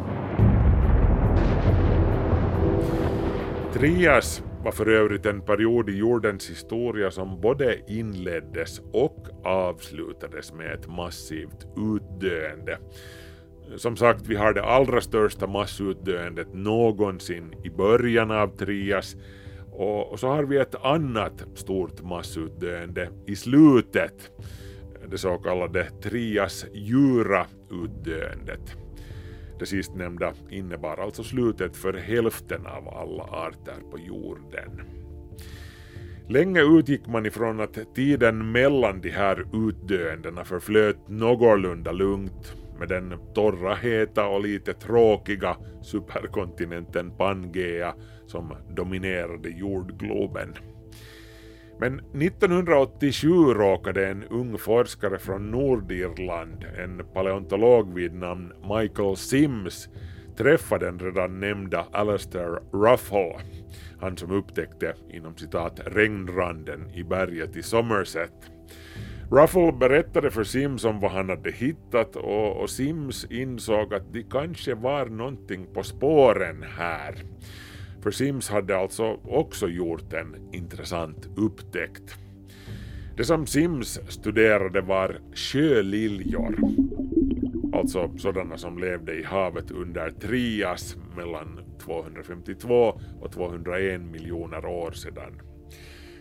Trias 3.74 4.44
var 4.64 4.72
för 4.72 4.90
övrigt 4.90 5.26
en 5.26 5.42
period 5.42 5.90
i 5.90 5.98
jordens 5.98 6.50
historia 6.50 7.12
som 7.12 7.42
både 7.42 7.80
inleddes 7.88 8.82
och 8.94 9.28
avslutades 9.44 10.54
med 10.54 10.74
ett 10.74 10.88
massivt 10.88 11.68
utdöende. 11.78 12.78
Som 13.76 13.98
sagt, 13.98 14.28
vi 14.28 14.36
har 14.36 14.54
det 14.54 14.64
allra 14.64 15.02
största 15.02 15.48
massutdöendet 15.48 16.54
någonsin 16.54 17.54
i 17.64 17.70
början 17.70 18.32
av 18.32 18.48
Trias 18.48 19.16
och, 19.72 20.12
och 20.12 20.20
så 20.20 20.28
har 20.28 20.44
vi 20.44 20.58
ett 20.58 20.86
annat 20.86 21.46
stort 21.56 22.02
massutdöende 22.02 23.10
i 23.26 23.36
slutet, 23.36 24.32
det 25.10 25.18
så 25.18 25.38
kallade 25.38 25.90
Trias 26.02 26.66
Jura-utdöendet. 26.74 28.83
Det 29.60 29.66
sistnämnda 29.66 30.34
innebar 30.50 30.98
alltså 30.98 31.24
slutet 31.24 31.76
för 31.78 31.94
hälften 31.94 32.66
av 32.66 32.88
alla 32.88 33.24
arter 33.24 33.76
på 33.92 34.00
jorden. 34.00 34.82
Länge 36.28 36.62
utgick 36.62 37.08
man 37.08 37.26
ifrån 37.26 37.60
att 37.60 37.96
tiden 37.96 38.52
mellan 38.52 39.02
de 39.02 39.10
här 39.10 39.46
utdöendena 39.54 40.44
förflöt 40.44 41.08
någorlunda 41.08 41.92
lugnt 41.92 42.56
med 42.80 42.90
den 42.90 43.14
torra, 43.34 43.76
heta 43.76 44.28
och 44.28 44.42
lite 44.42 44.74
tråkiga 44.74 45.58
superkontinenten 45.82 47.12
Pangea 47.18 47.94
som 48.28 48.54
dominerade 48.76 49.50
jordgloben. 49.50 50.54
Men 51.84 52.00
1987 52.00 53.54
råkade 53.54 54.08
en 54.08 54.24
ung 54.24 54.58
forskare 54.58 55.20
från 55.20 55.52
Nordirland, 55.52 56.66
en 56.78 57.02
paleontolog 57.14 57.94
vid 57.94 58.14
namn 58.14 58.54
Michael 58.62 59.18
Sims, 59.18 59.90
träffa 60.38 60.78
den 60.78 61.00
redan 61.00 61.40
nämnda 61.40 61.86
Alastair 61.92 62.60
Ruffle, 62.72 63.36
han 64.00 64.18
som 64.18 64.32
upptäckte 64.32 64.96
inom 65.10 65.38
citat 65.38 65.80
regnranden 65.86 66.90
i 66.94 67.04
berget 67.04 67.56
i 67.56 67.64
Somerset. 67.64 68.52
Ruffle 69.32 69.72
berättade 69.72 70.32
för 70.32 70.44
Sims 70.44 70.86
om 70.86 71.00
vad 71.00 71.12
han 71.12 71.30
hade 71.30 71.52
hittat 71.52 72.16
och, 72.16 72.62
och 72.62 72.70
Sims 72.70 73.26
insåg 73.26 73.94
att 73.94 74.14
det 74.14 74.24
kanske 74.32 74.76
var 74.76 75.06
någonting 75.06 75.68
på 75.74 75.84
spåren 75.84 76.66
här. 76.78 77.16
För 78.04 78.12
Sims 78.12 78.50
hade 78.50 78.78
alltså 78.78 79.20
också 79.24 79.68
gjort 79.68 80.14
en 80.14 80.36
intressant 80.52 81.30
upptäckt. 81.36 82.16
Det 83.18 83.24
som 83.24 83.48
Sims 83.48 84.00
studerade 84.08 84.82
var 84.82 85.20
sjöliljor, 85.34 86.56
alltså 87.74 88.18
sådana 88.18 88.58
som 88.58 88.78
levde 88.78 89.14
i 89.14 89.24
havet 89.24 89.72
under 89.72 90.10
Trias 90.10 90.98
mellan 91.16 91.60
252 91.80 93.00
och 93.22 93.32
201 93.32 94.02
miljoner 94.02 94.66
år 94.66 94.92
sedan. 94.92 95.42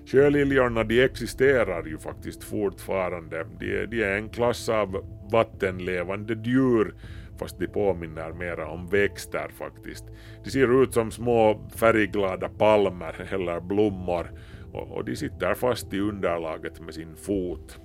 Sjöliljorna 0.07 0.85
de 0.85 1.05
existerar 1.05 1.87
ju 1.87 1.99
faktiskt 1.99 2.45
fortfarande. 2.45 3.47
De, 3.61 3.87
de 3.87 4.03
är 4.03 4.17
en 4.17 4.29
klass 4.29 4.69
av 4.69 5.05
vattenlevande 5.33 6.35
djur 6.45 6.95
fast 7.43 7.59
de 7.59 7.67
påminner 7.67 8.33
mera 8.33 8.69
om 8.69 8.87
växter 8.87 9.49
faktiskt. 9.59 10.05
De 10.45 10.51
ser 10.51 10.83
ut 10.83 10.95
som 10.95 11.11
små 11.11 11.69
färgglada 11.77 12.49
palmer 12.49 13.29
eller 13.31 13.61
blommor 13.61 14.31
och, 14.73 14.97
och 14.97 15.05
de 15.05 15.17
sitter 15.17 15.55
fast 15.55 15.95
i 15.95 16.01
underlaget 16.01 16.81
med 16.81 16.95
sin 16.95 17.17
fot. 17.17 17.79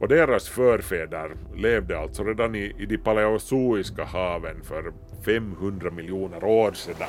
Och 0.00 0.08
deras 0.08 0.48
förfäder 0.48 1.36
levde 1.56 1.98
alltså 1.98 2.24
redan 2.24 2.54
i, 2.54 2.74
i 2.78 2.86
de 2.86 2.98
paleozoiska 2.98 4.04
haven 4.04 4.62
för 4.62 4.92
500 5.24 5.90
miljoner 5.90 6.44
år 6.44 6.72
sedan. 6.72 7.08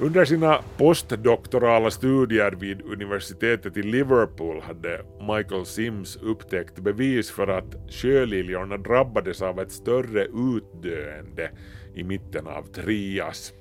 Under 0.00 0.24
sina 0.24 0.58
postdoktorala 0.76 1.90
studier 1.90 2.52
vid 2.52 2.82
universitetet 2.82 3.76
i 3.76 3.82
Liverpool 3.82 4.60
hade 4.60 5.00
Michael 5.20 5.66
Sims 5.66 6.16
upptäckt 6.16 6.78
bevis 6.78 7.30
för 7.30 7.48
att 7.48 7.76
sjöliljorna 7.90 8.76
drabbades 8.76 9.42
av 9.42 9.60
ett 9.60 9.72
större 9.72 10.24
utdöende 10.24 11.50
i 11.94 12.04
mitten 12.04 12.46
av 12.46 12.62
Trias. 12.62 13.52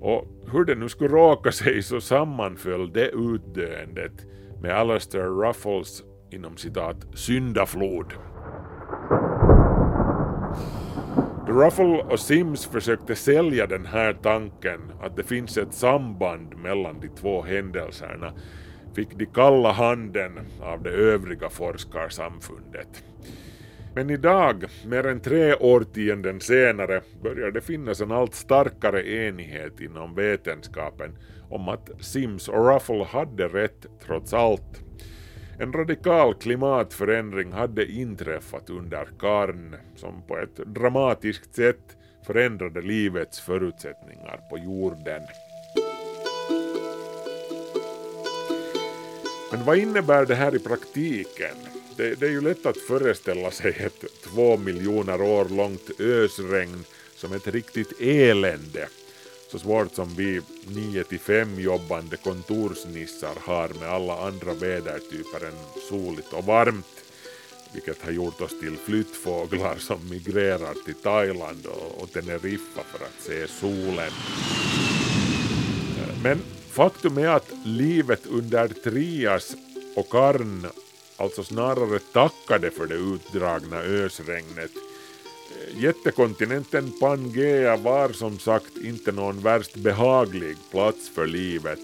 Och 0.00 0.26
hur 0.52 0.64
det 0.64 0.74
nu 0.74 0.88
skulle 0.88 1.10
råka 1.10 1.52
sig 1.52 1.82
så 1.82 2.00
sammanföll 2.00 2.92
det 2.92 3.08
utdöendet 3.08 4.26
med 4.62 4.76
Alastair 4.76 5.46
Ruffles 5.46 6.02
inom 6.30 6.56
citat 6.56 6.96
syndaflod. 7.14 8.12
Ruffle 11.54 12.02
och 12.10 12.20
Sims 12.20 12.66
försökte 12.66 13.14
sälja 13.14 13.66
den 13.66 13.86
här 13.86 14.12
tanken 14.22 14.80
att 15.00 15.16
det 15.16 15.22
finns 15.22 15.56
ett 15.58 15.74
samband 15.74 16.56
mellan 16.56 17.00
de 17.00 17.08
två 17.08 17.42
händelserna 17.42 18.32
fick 18.94 19.14
de 19.14 19.26
kalla 19.26 19.72
handen 19.72 20.38
av 20.62 20.82
det 20.82 20.90
övriga 20.90 21.50
forskarsamfundet. 21.50 23.04
Men 23.94 24.10
idag, 24.10 24.64
mer 24.86 25.06
än 25.06 25.20
tre 25.20 25.54
årtionden 25.54 26.40
senare, 26.40 27.00
börjar 27.22 27.50
det 27.50 27.60
finnas 27.60 28.00
en 28.00 28.12
allt 28.12 28.34
starkare 28.34 29.08
enighet 29.08 29.80
inom 29.80 30.14
vetenskapen 30.14 31.18
om 31.50 31.68
att 31.68 31.90
Sims 32.00 32.48
och 32.48 32.74
Ruffle 32.74 33.04
hade 33.04 33.48
rätt 33.48 33.86
trots 34.06 34.34
allt. 34.34 34.83
En 35.58 35.72
radikal 35.72 36.34
klimatförändring 36.34 37.52
hade 37.52 37.86
inträffat 37.86 38.70
under 38.70 39.08
Karn 39.18 39.76
som 39.96 40.22
på 40.22 40.38
ett 40.38 40.56
dramatiskt 40.56 41.54
sätt 41.54 41.96
förändrade 42.26 42.82
livets 42.82 43.40
förutsättningar 43.40 44.40
på 44.50 44.58
jorden. 44.58 45.22
Men 49.52 49.64
vad 49.64 49.78
innebär 49.78 50.26
det 50.26 50.34
här 50.34 50.54
i 50.54 50.58
praktiken? 50.58 51.56
Det, 51.96 52.20
det, 52.20 52.26
är 52.26 52.30
ju 52.30 52.40
lätt 52.40 52.66
att 52.66 52.78
föreställa 52.78 53.50
sig 53.50 53.76
ett 53.78 54.24
två 54.24 54.56
miljoner 54.56 55.22
år 55.22 55.48
långt 55.48 56.00
ösregn 56.00 56.84
som 57.16 57.32
ett 57.32 57.46
riktigt 57.46 58.00
elände. 58.00 58.88
Så 59.54 59.60
svårt 59.60 59.94
som 59.94 60.08
vi 60.14 60.40
9-5 60.66 61.60
jobbande 61.60 62.16
kontorsnissar 62.16 63.34
har 63.40 63.68
med 63.68 63.88
alla 63.88 64.26
andra 64.26 64.54
vädertyper 64.54 65.46
än 65.46 65.82
soligt 65.88 66.32
och 66.32 66.44
varmt. 66.44 67.04
Vilket 67.72 68.02
har 68.02 68.10
gjort 68.10 68.40
oss 68.40 68.60
till 68.60 68.76
flyttfåglar 68.76 69.76
som 69.76 70.08
migrerar 70.10 70.74
till 70.84 70.94
Thailand 70.94 71.66
och, 71.66 72.02
och 72.02 72.12
Teneriffa 72.12 72.82
för 72.82 73.04
att 73.04 73.22
se 73.26 73.48
solen. 73.48 74.10
Men 76.22 76.38
faktum 76.70 77.18
är 77.18 77.28
att 77.28 77.52
livet 77.64 78.26
under 78.26 78.68
Trias 78.68 79.56
och 79.96 80.08
Karn 80.08 80.66
alltså 81.16 81.44
snarare 81.44 81.98
tackade 81.98 82.70
för 82.70 82.86
det 82.86 82.94
utdragna 82.94 83.76
ösregnet. 83.76 84.70
Jättekontinenten 85.72 86.92
Pangea 87.00 87.76
var 87.76 88.08
som 88.08 88.38
sagt 88.38 88.76
inte 88.82 89.12
någon 89.12 89.40
värst 89.40 89.74
behaglig 89.74 90.56
plats 90.70 91.08
för 91.14 91.26
livet. 91.26 91.78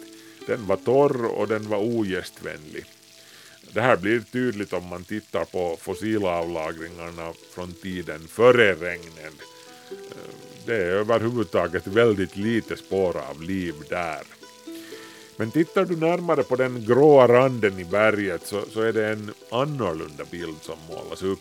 Den 0.46 0.66
var 0.66 0.76
torr 0.76 1.24
och 1.24 1.48
den 1.48 1.68
var 1.68 1.78
ogästvänlig. 1.78 2.84
Det 3.72 3.80
här 3.80 3.96
blir 3.96 4.20
tydligt 4.20 4.72
om 4.72 4.86
man 4.86 5.04
tittar 5.04 5.44
på 5.44 5.76
fossilavlagringarna 5.80 7.32
från 7.54 7.72
tiden 7.72 8.28
före 8.28 8.74
regnen. 8.74 9.32
Det 10.66 10.74
är 10.74 10.90
överhuvudtaget 10.90 11.86
väldigt 11.86 12.36
lite 12.36 12.76
spår 12.76 13.16
av 13.30 13.42
liv 13.42 13.74
där. 13.88 14.22
Men 15.36 15.50
tittar 15.50 15.84
du 15.84 15.96
närmare 15.96 16.42
på 16.42 16.56
den 16.56 16.84
gråa 16.84 17.28
randen 17.28 17.78
i 17.78 17.84
berget 17.84 18.46
så, 18.46 18.62
så 18.72 18.80
är 18.80 18.92
det 18.92 19.06
en 19.06 19.34
annorlunda 19.50 20.24
bild 20.30 20.56
som 20.62 20.78
målas 20.88 21.22
upp. 21.22 21.40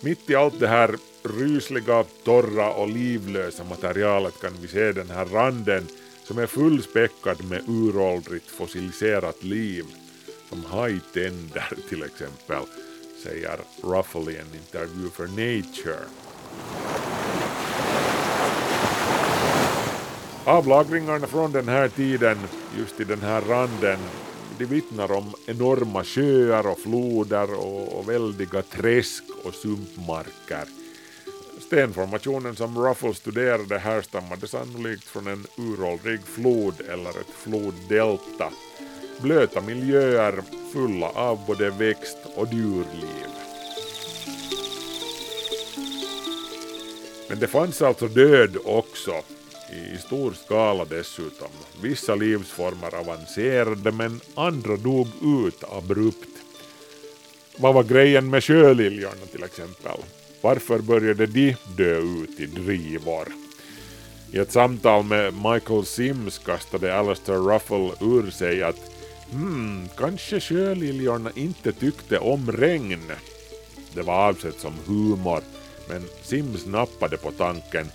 Mitt 0.00 0.30
i 0.30 0.34
allt 0.34 0.60
det 0.60 0.68
här 0.68 0.96
rysliga, 1.28 2.04
torra 2.24 2.72
och 2.72 2.88
livlösa 2.88 3.64
materialet 3.64 4.40
kan 4.40 4.52
vi 4.60 4.68
se 4.68 4.92
den 4.92 5.10
här 5.10 5.24
randen 5.24 5.86
som 6.24 6.38
är 6.38 6.46
fullspäckad 6.46 7.44
med 7.44 7.62
uråldrigt 7.68 8.50
fossiliserat 8.50 9.42
liv. 9.42 9.84
Som 10.48 10.64
hajtänder 10.64 11.72
till 11.88 12.02
exempel, 12.02 12.62
säger 13.22 13.58
Ruffle 13.82 14.32
i 14.32 14.36
en 14.36 14.54
intervju 14.54 15.10
för 15.10 15.26
Nature. 15.26 16.06
Avlagringarna 20.44 21.26
från 21.26 21.52
den 21.52 21.68
här 21.68 21.88
tiden, 21.88 22.38
just 22.78 23.00
i 23.00 23.04
den 23.04 23.20
här 23.20 23.40
randen, 23.40 23.98
de 24.58 24.64
vittnar 24.64 25.12
om 25.12 25.34
enorma 25.46 26.04
sjöar 26.04 26.66
och 26.66 26.78
floder 26.78 27.54
och, 27.54 27.98
och 27.98 28.08
väldiga 28.08 28.62
träsk 28.62 29.24
och 29.44 29.54
sumpmarker. 29.54 30.85
Stenformationen 31.58 32.56
som 32.56 32.78
Ruffle 32.84 33.14
studerade 33.14 33.78
härstammade 33.78 34.48
sannolikt 34.48 35.04
från 35.04 35.26
en 35.26 35.46
uråldrig 35.56 36.20
flod 36.20 36.74
eller 36.80 37.10
ett 37.10 37.34
floddelta. 37.36 38.52
Blöta 39.20 39.60
miljöer 39.60 40.42
fulla 40.72 41.08
av 41.08 41.46
både 41.46 41.70
växt 41.70 42.18
och 42.34 42.52
djurliv. 42.52 43.26
Men 47.28 47.38
det 47.40 47.46
fanns 47.46 47.82
alltså 47.82 48.08
död 48.08 48.56
också 48.64 49.12
i 49.72 49.98
stor 49.98 50.32
skala 50.32 50.84
dessutom. 50.84 51.48
Vissa 51.82 52.14
livsformer 52.14 52.94
avancerade 52.94 53.92
men 53.92 54.20
andra 54.34 54.76
dog 54.76 55.08
ut 55.22 55.64
abrupt. 55.64 56.28
Vad 57.56 57.74
var 57.74 57.82
grejen 57.82 58.30
med 58.30 58.44
sjöliljorna 58.44 59.26
till 59.32 59.44
exempel? 59.44 60.00
Varför 60.40 60.78
började 60.78 61.26
de 61.26 61.56
dö 61.76 61.98
ut 61.98 62.40
i 62.40 62.46
drivor? 62.46 63.28
I 64.32 64.38
ett 64.38 64.52
samtal 64.52 65.04
med 65.04 65.34
Michael 65.34 65.86
Sims 65.86 66.38
kastade 66.38 66.98
Alastair 66.98 67.38
Ruffle 67.38 68.06
ur 68.06 68.30
sig 68.30 68.62
att 68.62 68.92
hmm, 69.32 69.88
kanske 69.98 70.40
sjöliljorna 70.40 71.30
inte 71.34 71.72
tyckte 71.72 72.18
om 72.18 72.52
regn. 72.52 73.12
Det 73.94 74.02
var 74.02 74.28
avsett 74.28 74.60
som 74.60 74.74
humor, 74.86 75.40
men 75.88 76.04
Sims 76.22 76.66
nappade 76.66 77.16
på 77.16 77.30
tanken 77.30 77.86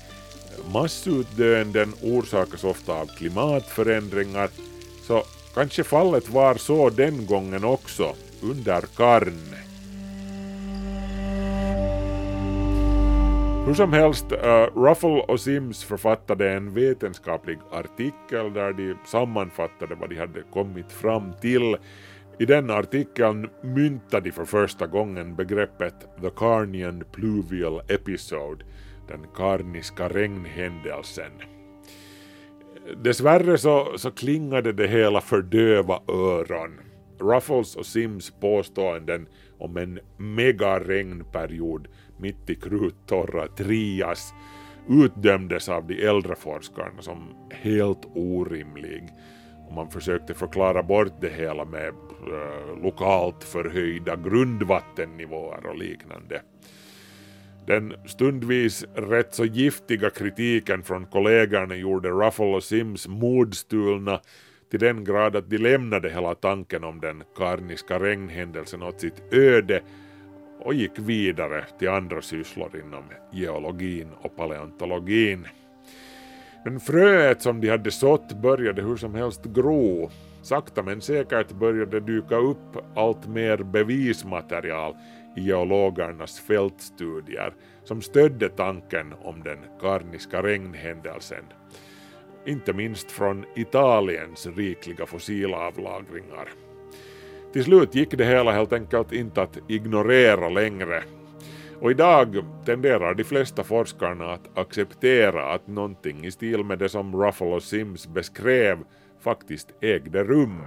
Massutdöenden 0.74 1.94
orsakas 2.02 2.64
ofta 2.64 2.94
av 2.94 3.06
klimatförändringar, 3.06 4.50
så 5.08 5.24
kanske 5.54 5.84
fallet 5.84 6.30
var 6.30 6.56
så 6.56 6.90
den 6.90 7.26
gången 7.26 7.64
också, 7.64 8.16
under 8.42 8.82
Karne. 8.82 9.71
Hur 13.66 13.74
som 13.74 13.94
helst, 13.94 14.32
uh, 14.32 14.82
Ruffle 14.84 15.22
och 15.28 15.40
Sims 15.40 15.84
författade 15.84 16.52
en 16.52 16.74
vetenskaplig 16.74 17.60
artikel 17.72 18.54
där 18.54 18.74
de 18.74 18.96
sammanfattade 19.06 19.96
vad 19.96 20.10
de 20.10 20.16
hade 20.16 20.42
kommit 20.54 20.92
fram 20.92 21.34
till. 21.42 21.78
I 22.40 22.46
den 22.46 22.70
artikeln 22.70 23.50
myntade 23.62 24.24
de 24.24 24.32
för 24.32 24.46
första 24.46 24.88
gången 24.88 25.36
begreppet 25.36 25.96
The 26.22 26.30
Carnian 26.30 27.04
Pluvial 27.12 27.82
Episode, 27.88 28.66
den 29.08 29.28
karniska 29.36 30.10
regnhändelsen. 30.10 31.32
Dessvärre 33.04 33.58
så, 33.58 33.98
så 33.98 34.12
klingade 34.12 34.74
det 34.74 34.88
hela 34.88 35.22
för 35.22 35.42
döva 35.42 36.00
öron. 36.08 36.80
Ruffles 37.20 37.76
och 37.76 37.86
Sims 37.86 38.32
påståenden 38.32 39.28
om 39.58 39.78
en 39.78 40.00
megaregnperiod 40.18 41.88
mitt 42.22 42.50
i 42.50 42.56
kruttorra 42.56 43.48
Trias 43.48 44.34
utdömdes 44.90 45.70
av 45.70 45.88
de 45.88 46.06
äldre 46.06 46.36
forskarna 46.36 47.02
som 47.02 47.36
helt 47.50 48.08
orimlig 48.16 49.04
och 49.68 49.74
man 49.74 49.92
försökte 49.92 50.34
förklara 50.34 50.84
bort 50.84 51.22
det 51.22 51.30
hela 51.30 51.66
med 51.66 51.88
eh, 51.88 52.84
lokalt 52.84 53.44
förhöjda 53.44 54.16
grundvattennivåer 54.16 55.66
och 55.66 55.78
liknande. 55.78 56.42
Den 57.68 57.94
stundvis 58.06 58.86
rätt 58.96 59.34
så 59.34 59.46
giftiga 59.46 60.10
kritiken 60.10 60.84
från 60.84 61.06
kollegorna 61.06 61.76
gjorde 61.76 62.10
Ruffle 62.10 62.46
och 62.46 62.64
Sims 62.64 63.08
modstulna 63.08 64.22
till 64.72 64.80
den 64.80 65.04
grad 65.04 65.36
att 65.36 65.50
de 65.50 65.58
lämnade 65.58 66.10
hela 66.10 66.36
tanken 66.36 66.84
om 66.84 67.00
den 67.00 67.24
karniska 67.38 68.00
regnhändelsen 68.00 68.84
åt 68.84 69.00
sitt 69.00 69.34
öde 69.34 69.82
och 70.62 70.74
gick 70.74 71.00
vidare 71.00 71.66
till 71.80 71.90
andra 71.90 72.22
sysslor 72.22 72.80
inom 72.86 73.04
geologin 73.32 74.08
och 74.22 74.36
paleontologin. 74.36 75.48
Men 76.64 76.80
fröet 76.80 77.42
som 77.42 77.62
de 77.62 77.70
hade 77.70 77.92
sått 77.92 78.34
började 78.34 78.82
hur 78.82 78.96
som 78.96 79.16
helst 79.16 79.46
gro. 79.46 80.10
Sakta 80.42 80.84
men 80.84 81.02
säkert 81.02 81.52
började 81.52 82.00
dyka 82.00 82.36
upp 82.36 82.78
allt 82.96 83.28
mer 83.28 83.58
bevismaterial 83.58 84.96
i 85.36 85.42
geologernas 85.42 86.40
fältstudier 86.40 87.54
som 87.84 88.02
stödde 88.02 88.50
tanken 88.50 89.14
om 89.22 89.44
den 89.44 89.60
karniska 89.82 90.44
regnhändelsen. 90.44 91.44
inte 92.46 92.74
minst 92.74 93.12
från 93.12 93.46
Italiens 93.56 94.48
rikliga 94.48 95.06
fossilavlagringar. 95.06 96.48
Till 97.54 97.64
slut 97.64 97.96
gick 97.96 98.18
det 98.18 98.26
hela 98.26 98.52
helt 98.52 98.74
enkelt 98.74 99.12
inte 99.14 99.42
att 99.42 99.58
ignorera 99.68 100.50
längre 100.50 101.04
och 101.82 101.92
idag 101.92 102.46
tenderar 102.66 103.14
de 103.14 103.24
flesta 103.24 103.64
forskarna 103.64 104.34
att 104.34 104.58
acceptera 104.58 105.54
att 105.54 105.68
någonting 105.68 106.26
i 106.26 106.32
stil 106.32 106.64
med 106.64 106.80
det 106.80 106.90
som 106.90 107.24
Ruffalo 107.24 107.60
Sims 107.60 108.08
beskrev 108.08 108.78
faktiskt 109.20 109.68
ägde 109.82 110.24
rum. 110.24 110.62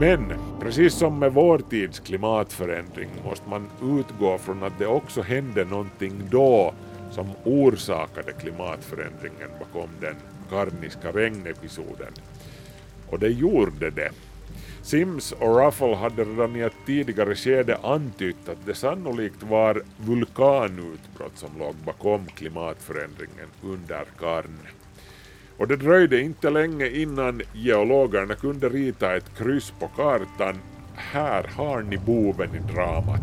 Men 0.00 0.32
precis 0.60 0.94
som 0.94 1.18
med 1.18 1.32
vår 1.32 1.58
tids 1.58 2.00
klimatförändring 2.00 3.08
måste 3.24 3.48
man 3.48 3.70
utgå 3.82 4.38
från 4.38 4.62
att 4.62 4.78
det 4.78 4.86
också 4.86 5.22
hände 5.22 5.64
någonting 5.64 6.22
då 6.30 6.74
som 7.10 7.26
orsakade 7.44 8.32
klimatförändringen 8.32 9.48
bakom 9.60 9.88
den 10.00 10.16
karniska 10.52 11.12
regnepisoden. 11.12 12.12
Och 13.08 13.18
det 13.18 13.28
gjorde 13.28 13.90
det. 13.90 14.10
Sims 14.82 15.32
och 15.32 15.56
Ruffle 15.56 15.94
hade 15.96 16.24
redan 16.24 16.56
i 16.56 16.60
ett 16.60 16.86
tidigare 16.86 17.34
skede 17.34 17.78
antytt 17.82 18.48
att 18.48 18.66
det 18.66 18.74
sannolikt 18.74 19.42
var 19.42 19.82
vulkanutbrott 19.96 21.38
som 21.38 21.58
låg 21.58 21.74
bakom 21.74 22.26
klimatförändringen 22.26 23.48
under 23.62 24.04
Karn. 24.18 24.58
Och 25.56 25.68
det 25.68 25.76
dröjde 25.76 26.20
inte 26.20 26.50
länge 26.50 26.88
innan 26.88 27.42
geologerna 27.52 28.34
kunde 28.34 28.68
rita 28.68 29.16
ett 29.16 29.38
kryss 29.38 29.72
på 29.80 29.88
kartan. 29.88 30.58
Här 30.94 31.50
har 31.56 31.82
ni 31.82 31.98
boven 31.98 32.54
i 32.54 32.72
dramat. 32.72 33.20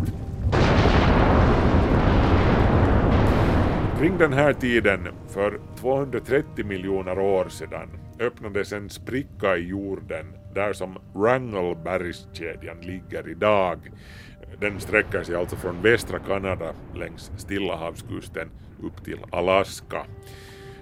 Kring 3.99 4.17
den 4.17 4.33
här 4.33 4.53
tiden, 4.53 5.07
för 5.29 5.59
230 5.81 6.65
miljoner 6.65 7.19
år 7.19 7.49
sedan, 7.49 7.89
öppnades 8.19 8.73
en 8.73 8.89
spricka 8.89 9.57
i 9.57 9.67
jorden 9.67 10.25
där 10.53 10.73
som 10.73 10.97
Wrangell-bergskedjan 11.13 12.81
ligger 12.81 13.29
idag. 13.29 13.79
Den 14.59 14.79
sträcker 14.79 15.23
sig 15.23 15.35
alltså 15.35 15.55
från 15.55 15.81
västra 15.81 16.19
Kanada 16.19 16.73
längs 16.95 17.31
Stilla 17.37 17.75
havskusten 17.75 18.49
upp 18.83 19.05
till 19.05 19.19
Alaska. 19.31 20.05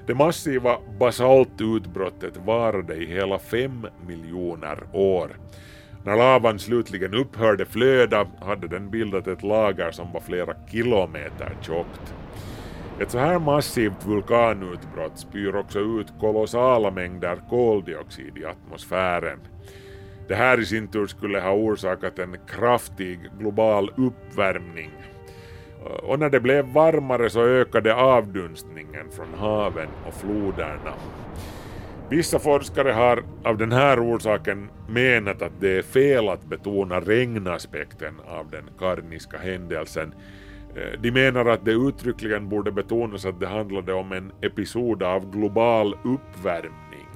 Det 0.08 0.16
massiva 0.16 0.78
basaltutbrottet 1.00 2.38
varade 2.38 2.96
i 2.96 3.06
hela 3.06 3.40
fem 3.40 3.88
miljoner 4.08 4.84
år. 4.94 5.30
När 6.04 6.18
lavan 6.18 6.60
slutligen 6.60 7.14
upphörde 7.14 7.66
flöda 7.66 8.28
hade 8.42 8.68
den 8.68 8.90
bildat 8.90 9.28
ett 9.28 9.44
lager 9.44 9.92
som 9.92 10.14
var 10.14 10.22
flera 10.22 10.56
kilometer 10.72 11.56
tjockt. 11.62 12.14
Ett 13.00 13.12
så 13.12 13.18
här 13.18 13.40
massivt 13.40 14.06
vulkanutbrott 14.06 15.20
spyr 15.20 15.56
också 15.56 15.80
ut 15.80 16.08
kolossala 16.20 16.92
mängder 16.92 17.40
koldioxid 17.50 18.38
i 18.38 18.46
atmosfären. 18.46 19.40
Det 20.28 20.36
här 20.36 20.60
i 20.60 20.66
sin 20.66 20.88
tur 20.88 21.08
skulle 21.08 21.40
ha 21.40 21.52
orsakat 21.52 22.20
en 22.20 22.38
kraftig 22.48 23.20
global 23.40 23.92
uppvärmning. 23.98 24.92
Och 26.04 26.20
när 26.20 26.30
det 26.30 26.40
blev 26.40 26.66
varmare 26.66 27.30
så 27.30 27.42
ökade 27.42 27.96
avdunstningen 27.96 29.12
från 29.12 29.34
haven 29.40 29.90
och 30.08 30.14
floderna. 30.14 30.94
Vissa 32.10 32.40
forskare 32.40 32.92
har 32.92 33.24
av 33.44 33.58
den 33.58 33.72
här 33.72 34.00
orsaken 34.00 34.70
menat 34.90 35.42
att 35.42 35.60
det 35.60 35.78
är 35.78 35.82
fel 35.82 36.30
att 36.30 36.46
betona 36.46 37.00
regnaspekten 37.00 38.16
av 38.28 38.50
den 38.50 38.70
karniska 38.80 39.38
händelsen 39.38 40.14
Eh, 40.78 41.00
de 41.00 41.12
menar 41.12 41.46
att 41.46 41.66
det 41.66 41.72
uttryckligen 41.72 42.50
borde 42.50 42.72
betonas 42.72 43.26
att 43.26 43.40
det 43.40 43.48
handlade 43.48 43.94
om 43.94 44.12
en 44.12 44.32
episod 44.42 45.04
av 45.04 45.32
global 45.32 45.94
uppvärmning. 46.04 47.08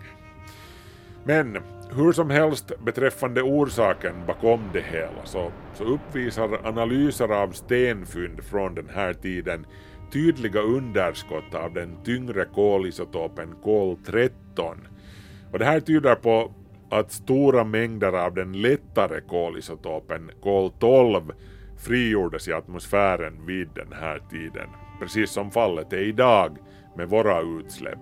Men 1.23 1.57
hur 1.95 2.11
som 2.11 2.29
helst 2.29 2.71
beträffande 2.85 3.41
orsaken 3.41 4.13
bakom 4.27 4.69
det 4.73 4.81
hela 4.81 5.25
så, 5.25 5.51
så 5.73 5.83
uppvisar 5.83 6.67
analyser 6.67 7.29
av 7.29 7.51
stenfynd 7.51 8.43
från 8.43 8.75
den 8.75 8.89
här 8.89 9.13
tiden 9.13 9.65
tydliga 10.13 10.61
underskott 10.61 11.55
av 11.55 11.73
den 11.73 11.97
tyngre 12.03 12.45
kolisotopen 12.45 13.55
kol-13. 13.63 14.31
Och 15.51 15.59
det 15.59 15.65
här 15.65 15.79
tyder 15.79 16.15
på 16.15 16.51
att 16.89 17.11
stora 17.11 17.63
mängder 17.63 18.13
av 18.13 18.33
den 18.33 18.61
lättare 18.61 19.21
kolisotopen 19.21 20.31
kol-12 20.43 21.31
frigjordes 21.81 22.47
i 22.47 22.53
atmosfären 22.53 23.45
vid 23.45 23.69
den 23.75 23.93
här 23.93 24.21
tiden, 24.29 24.69
precis 24.99 25.31
som 25.31 25.51
fallet 25.51 25.93
är 25.93 26.01
idag 26.03 26.57
med 26.95 27.09
våra 27.09 27.41
utsläpp. 27.41 27.99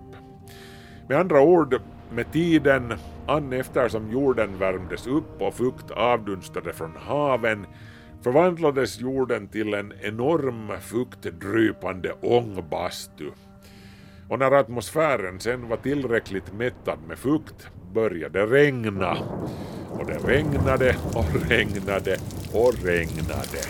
Med 1.08 1.18
andra 1.18 1.40
ord, 1.40 1.80
med 2.12 2.32
tiden, 2.32 2.94
an 3.26 3.52
eftersom 3.52 4.10
jorden 4.10 4.58
värmdes 4.58 5.06
upp 5.06 5.42
och 5.42 5.54
fukt 5.54 5.90
avdunstade 5.90 6.72
från 6.72 6.96
haven, 6.96 7.66
förvandlades 8.22 9.00
jorden 9.00 9.48
till 9.48 9.74
en 9.74 9.92
enorm 10.00 10.72
fuktdrypande 10.80 12.12
ångbastu. 12.20 13.30
Och 14.28 14.38
när 14.38 14.52
atmosfären 14.52 15.40
sen 15.40 15.68
var 15.68 15.76
tillräckligt 15.76 16.52
mättad 16.52 16.98
med 17.08 17.18
fukt 17.18 17.68
började 17.92 18.46
regna. 18.46 19.16
Och 19.98 20.06
det 20.06 20.18
regnade 20.18 20.96
och 21.14 21.48
regnade 21.48 22.16
och 22.52 22.74
regnade. 22.84 23.60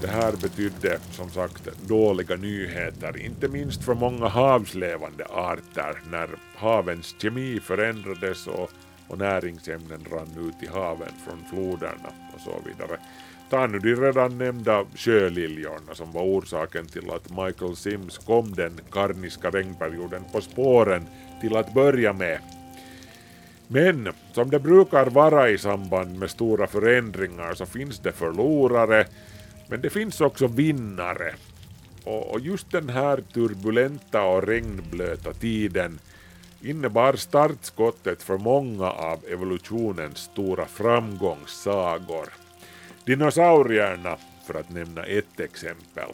Det 0.00 0.06
här 0.06 0.32
betydde 0.32 0.98
som 1.10 1.30
sagt 1.30 1.68
dåliga 1.88 2.36
nyheter, 2.36 3.16
inte 3.18 3.48
minst 3.48 3.84
för 3.84 3.94
många 3.94 4.28
havslevande 4.28 5.24
arter 5.24 6.02
när 6.10 6.28
havens 6.56 7.14
kemi 7.18 7.60
förändrades 7.60 8.46
och, 8.46 8.70
och 9.08 9.18
näringsämnen 9.18 10.04
rann 10.10 10.48
ut 10.48 10.62
i 10.62 10.66
haven 10.66 11.12
från 11.26 11.44
floderna 11.50 12.10
och 12.34 12.40
så 12.40 12.54
vidare. 12.64 12.98
Ta 13.50 13.66
nu 13.66 13.78
de 13.78 13.96
redan 13.96 14.38
nämnda 14.38 14.84
sjöliljorna 14.94 15.94
som 15.94 16.12
var 16.12 16.22
orsaken 16.22 16.86
till 16.86 17.10
att 17.10 17.30
Michael 17.30 17.76
Sims 17.76 18.18
kom 18.18 18.52
den 18.52 18.80
karniska 18.90 19.50
regnperioden 19.50 20.24
på 20.32 20.40
spåren 20.40 21.06
till 21.40 21.56
att 21.56 21.74
börja 21.74 22.12
med. 22.12 22.40
Men 23.68 24.08
som 24.32 24.50
det 24.50 24.58
brukar 24.58 25.06
vara 25.06 25.50
i 25.50 25.58
samband 25.58 26.18
med 26.18 26.30
stora 26.30 26.66
förändringar 26.66 27.54
så 27.54 27.66
finns 27.66 27.98
det 27.98 28.12
förlorare, 28.12 29.06
men 29.68 29.80
det 29.80 29.90
finns 29.90 30.20
också 30.20 30.46
vinnare. 30.46 31.34
Och 32.04 32.40
just 32.40 32.70
den 32.70 32.88
här 32.88 33.22
turbulenta 33.34 34.22
och 34.22 34.46
regnblöta 34.46 35.32
tiden 35.32 35.98
innebar 36.62 37.12
startskottet 37.12 38.22
för 38.22 38.38
många 38.38 38.90
av 38.90 39.18
evolutionens 39.28 40.18
stora 40.18 40.66
framgångssagor. 40.66 42.39
Dinosaurierna, 43.10 44.16
för 44.44 44.54
att 44.54 44.70
nämna 44.70 45.02
ett 45.02 45.40
exempel. 45.40 46.08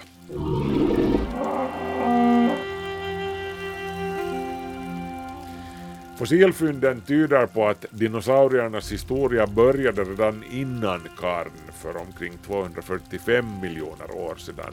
Fossilfynden 6.18 7.00
tyder 7.00 7.46
på 7.46 7.68
att 7.68 7.84
dinosauriernas 7.90 8.92
historia 8.92 9.46
började 9.46 10.04
redan 10.04 10.44
innan 10.50 11.08
Karn 11.18 11.50
för 11.82 11.96
omkring 11.96 12.32
245 12.46 13.60
miljoner 13.62 14.10
år 14.10 14.36
sedan. 14.36 14.72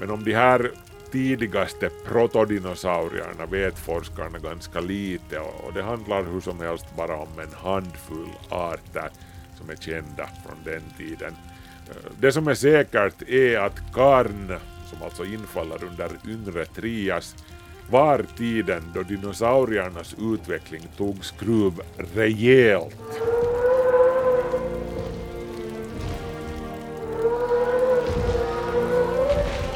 Men 0.00 0.10
om 0.10 0.24
de 0.24 0.34
här 0.34 0.70
tidigaste 1.12 1.90
protodinosaurierna 2.06 3.46
vet 3.46 3.78
forskarna 3.78 4.38
ganska 4.38 4.80
lite 4.80 5.38
och 5.38 5.72
det 5.74 5.82
handlar 5.82 6.24
hur 6.24 6.40
som 6.40 6.60
helst 6.60 6.86
bara 6.96 7.16
om 7.16 7.38
en 7.38 7.54
handfull 7.54 8.30
arter 8.48 9.10
som 9.60 9.70
är 9.70 9.76
kända 9.76 10.28
från 10.46 10.56
den 10.64 10.82
tiden. 10.98 11.36
Eh, 11.88 12.10
det 12.20 12.32
som 12.32 12.48
är 12.48 12.54
säkert 12.54 13.22
är 13.28 13.58
att 13.58 13.92
Karn, 13.94 14.58
som 14.90 15.02
alltså 15.02 15.24
infaller 15.24 15.84
under 15.84 16.10
yngre 16.28 16.64
Trias, 16.64 17.36
var 17.90 18.26
tiden 18.36 18.82
då 18.94 19.02
dinosauriernas 19.02 20.16
utveckling 20.20 20.82
tog 20.96 21.24
skruv 21.24 21.72
rejält. 22.14 22.96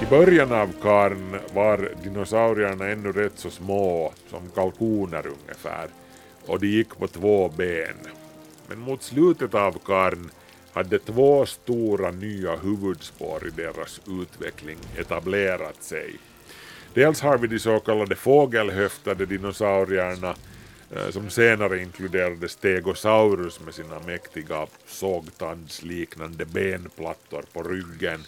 I 0.02 0.06
början 0.06 0.52
av 0.52 0.72
Karn 0.82 1.36
var 1.54 1.90
dinosaurierna 2.02 2.88
ännu 2.88 3.12
rätt 3.12 3.32
så 3.38 3.50
små, 3.50 4.12
som 4.30 4.50
kalkoner 4.54 5.26
ungefär, 5.26 5.88
och 6.46 6.60
de 6.60 6.66
gick 6.66 6.98
på 6.98 7.06
två 7.06 7.48
ben. 7.48 8.23
Men 8.68 8.78
mot 8.78 9.02
slutet 9.02 9.54
av 9.54 9.78
Karn 9.84 10.30
hade 10.72 10.98
två 10.98 11.46
stora 11.46 12.10
nya 12.10 12.56
huvudspår 12.56 13.46
i 13.46 13.50
deras 13.50 14.00
utveckling 14.22 14.78
etablerat 14.96 15.82
sig. 15.82 16.16
Dels 16.94 17.20
har 17.20 17.38
vi 17.38 17.46
de 17.46 17.58
så 17.58 17.80
kallade 17.80 18.14
fågelhöftade 18.16 19.26
dinosaurierna 19.26 20.34
eh, 20.90 21.10
som 21.10 21.30
senare 21.30 21.82
inkluderade 21.82 22.48
Stegosaurus 22.48 23.60
med 23.60 23.74
sina 23.74 24.00
mäktiga 24.06 24.66
sågtandsliknande 24.86 26.44
benplattor 26.44 27.44
på 27.52 27.62
ryggen 27.62 28.20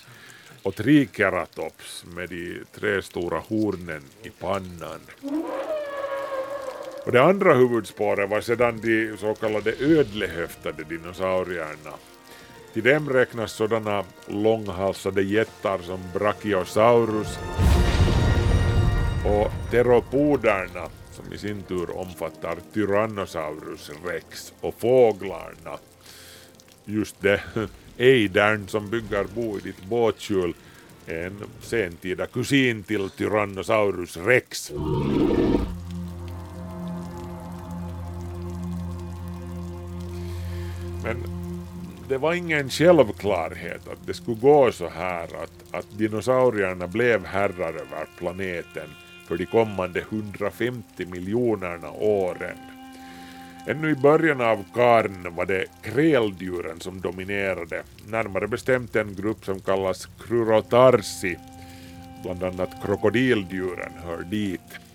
och 0.62 0.75
Triceratops 0.75 2.05
med 2.14 2.29
de 2.29 2.64
tre 2.75 3.03
stora 3.03 3.38
hornen 3.38 4.03
i 4.22 4.31
pannan. 4.31 5.01
Och 7.07 7.12
det 7.12 7.23
andra 7.23 7.55
huvudspåret 7.55 8.31
var 8.31 8.40
sedan 8.40 8.81
de 8.83 9.16
så 9.16 9.35
kallade 9.35 9.75
ödlehöftade 9.81 10.85
dinosaurierna. 10.85 11.95
Till 12.73 12.83
dem 12.83 13.11
räknas 13.11 13.53
sådana 13.53 14.05
långhalsade 14.27 15.23
jättar 15.23 15.79
som 15.79 16.01
Brachiosaurus 16.14 17.38
och 19.25 19.71
teropoderna 19.71 20.88
som 21.12 21.33
i 21.33 21.38
sin 21.38 21.62
tur 21.62 21.97
omfattar 21.97 22.57
Tyrannosaurus 22.75 23.90
rex 24.05 24.53
och 24.61 24.75
fåglarna. 24.79 25.79
Just 26.85 27.23
det, 27.23 27.40
ejdern 27.97 28.69
som 28.69 28.90
bygger 28.90 29.25
bo 29.35 29.59
i 29.59 29.61
ditt 29.61 29.85
båtskjul 29.85 30.55
är 31.07 31.27
en 31.27 31.42
sentida 31.61 32.27
kusin 32.27 32.83
till 32.83 33.11
Tyrannosaurus 33.11 34.16
rex. 34.16 34.73
Men 41.07 41.16
det 42.09 42.19
var 42.19 42.35
ingen 42.35 42.71
självklarhet 42.71 43.88
att 43.88 44.07
det 44.07 44.14
skulle 44.14 44.40
gå 44.40 44.73
så 44.73 44.88
här 44.88 45.25
att, 45.25 45.75
att 45.75 45.99
dinosaurierna 45.99 46.87
blev 46.87 47.27
herrar 47.27 47.69
över 47.69 48.07
planeten 48.19 48.88
för 49.29 49.37
de 49.37 49.47
kommande 49.47 50.01
150 50.01 51.07
miljonerna 51.07 51.90
åren. 51.90 52.57
Ännu 53.66 53.90
i 53.90 53.95
början 53.95 54.40
av 54.40 54.64
karn 54.75 55.35
var 55.35 55.47
det 55.47 55.66
kräldjuren 55.83 56.81
som 56.81 57.01
dominerade, 57.01 57.83
närmare 58.09 58.49
bestämt 58.49 58.97
en 58.97 59.14
grupp 59.14 59.45
som 59.45 59.61
kallas 59.61 60.09
Krurotarsi, 60.21 61.37
bland 62.23 62.45
annat 62.45 62.71
krokodildjuren 62.85 63.92
hör 64.05 64.23
dit. 64.23 64.86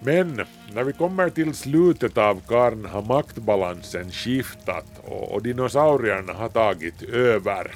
Men 0.00 0.44
när 0.74 0.84
vi 0.84 0.92
kommer 0.92 1.30
till 1.30 1.54
slutet 1.54 2.18
av 2.18 2.40
karn 2.48 2.84
har 2.84 3.02
maktbalansen 3.02 4.10
skiftat 4.10 4.86
och, 5.04 5.32
och 5.32 5.42
dinosaurierna 5.42 6.32
har 6.32 6.48
tagit 6.48 7.02
över. 7.02 7.74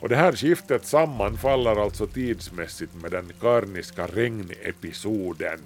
Och 0.00 0.08
det 0.08 0.16
här 0.16 0.32
skiftet 0.32 0.86
sammanfaller 0.86 1.82
alltså 1.82 2.06
tidsmässigt 2.06 2.94
med 2.94 3.10
den 3.10 3.32
karniska 3.40 4.06
regnepisoden. 4.06 5.60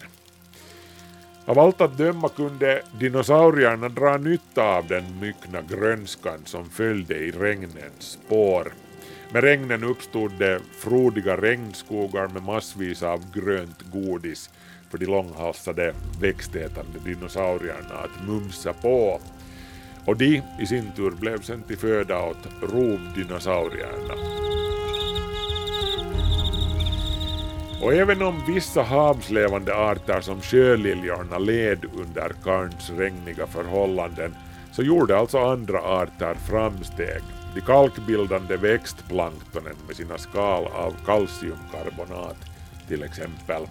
Av 1.44 1.58
allt 1.58 1.80
att 1.80 1.98
döma 1.98 2.28
kunde 2.28 2.82
dinosaurierna 3.00 3.88
dra 3.88 4.16
nytta 4.16 4.62
av 4.62 4.88
den 4.88 5.20
myckna 5.20 5.62
grönskan 5.62 6.40
som 6.44 6.70
följde 6.70 7.14
i 7.14 7.30
regnens 7.30 8.18
spår. 8.24 8.72
Med 9.32 9.44
regnen 9.44 9.84
uppstod 9.84 10.32
det 10.38 10.60
frodiga 10.78 11.36
regnskogar 11.36 12.28
med 12.28 12.42
massvis 12.42 13.02
av 13.02 13.32
grönt 13.32 13.82
godis 13.92 14.50
för 14.90 14.98
de 14.98 15.06
långhalsade 15.06 15.94
växtätande 16.20 16.98
dinosaurierna 17.04 17.94
att 17.94 18.28
mumsa 18.28 18.72
på. 18.72 19.20
Och 20.04 20.16
de 20.16 20.42
i 20.60 20.66
sin 20.66 20.92
tur 20.96 21.10
blev 21.10 21.42
sen 21.42 21.62
till 21.62 21.78
föda 21.78 22.22
åt 22.22 22.48
rovdinosaurierna. 22.62 24.14
Och 27.82 27.94
även 27.94 28.22
om 28.22 28.42
vissa 28.46 28.82
havslevande 28.82 29.74
arter 29.74 30.20
som 30.20 30.40
sjöliljorna 30.40 31.38
led 31.38 31.84
under 31.94 32.32
karns 32.44 32.90
regniga 32.90 33.46
förhållanden 33.46 34.34
så 34.72 34.82
gjorde 34.82 35.18
alltså 35.18 35.38
andra 35.38 35.78
arter 35.78 36.34
framsteg. 36.34 37.22
De 37.54 37.60
kalkbildande 37.60 38.56
växtplanktonen 38.56 39.76
med 39.86 39.96
sina 39.96 40.18
skal 40.18 40.66
av 40.66 40.94
kalciumkarbonat 41.06 42.36
till 42.88 43.02
exempel. 43.02 43.62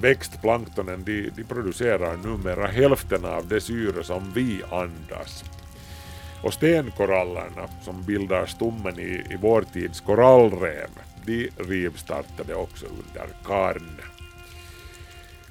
Växtplanktonen 0.00 1.04
de, 1.04 1.30
de 1.36 1.44
producerar 1.44 2.16
numera 2.16 2.66
hälften 2.66 3.24
av 3.24 3.48
det 3.48 3.60
syre 3.60 4.04
som 4.04 4.32
vi 4.34 4.62
andas. 4.70 5.44
Och 6.42 6.54
stenkorallerna 6.54 7.68
som 7.82 8.02
bildar 8.02 8.46
stommen 8.46 8.98
i, 8.98 9.24
i 9.30 9.36
vår 9.42 9.62
tids 9.72 10.00
korallrev, 10.00 10.88
de 11.26 11.50
rivstartade 11.56 12.54
också 12.54 12.86
under 12.86 13.28
karn. 13.44 14.00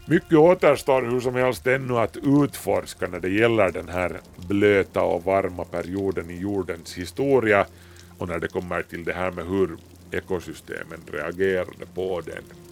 Mycket 0.08 0.38
återstår 0.38 1.02
hur 1.02 1.20
som 1.20 1.36
helst 1.36 1.68
ännu 1.68 1.98
att 1.98 2.18
utforska 2.18 3.08
när 3.08 3.20
det 3.20 3.30
gäller 3.30 3.72
den 3.72 3.90
här 3.90 4.20
blöta 4.48 5.02
och 5.02 5.24
varma 5.24 5.66
perioden 5.66 6.30
i 6.30 6.40
jordens 6.40 6.98
historia 6.98 7.66
och 8.18 8.28
när 8.28 8.40
det 8.40 8.48
kommer 8.48 8.82
till 8.82 9.04
det 9.04 9.14
här 9.14 9.32
med 9.32 9.46
hur 9.46 9.78
ekosystemen 10.12 11.00
reagerade 11.12 11.86
på 11.96 12.22
den. 12.22 12.64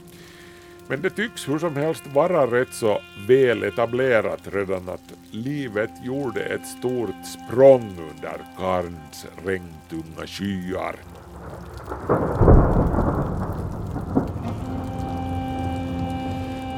Men 0.87 1.01
det 1.01 1.09
tycks 1.09 1.49
hur 1.49 1.59
som 1.59 1.75
helst 1.75 2.03
vara 2.13 2.47
rätt 2.47 2.73
så 2.73 3.01
väl 3.27 3.63
etablerat 3.63 4.41
redan 4.51 4.89
att 4.89 5.13
livet 5.31 5.91
gjorde 6.03 6.41
ett 6.43 6.67
stort 6.67 7.25
språng 7.25 7.97
under 8.11 8.37
karns 8.57 9.25
regntunga 9.45 10.27
skyar. 10.27 10.95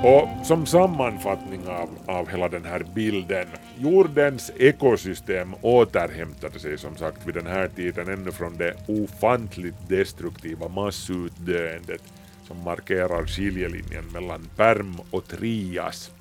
Och 0.03 0.45
som 0.45 0.65
sammanfattning 0.65 1.67
av, 1.67 1.89
av 2.05 2.29
hela 2.29 2.49
den 2.49 2.65
här 2.65 2.85
bilden, 2.95 3.47
jordens 3.77 4.51
ekosystem 4.57 5.55
återhämtade 5.61 6.59
sig 6.59 6.77
som 6.77 6.97
sagt 6.97 7.27
vid 7.27 7.35
den 7.35 7.47
här 7.47 7.67
tiden 7.67 8.09
ännu 8.09 8.31
från 8.31 8.57
det 8.57 8.73
ofantligt 8.87 9.89
destruktiva 9.89 10.67
massutdöendet 10.67 12.01
som 12.47 12.63
markerar 12.63 13.25
skiljelinjen 13.25 14.05
mellan 14.13 14.49
Perm 14.55 14.95
och 15.11 15.27
Trias. 15.27 16.11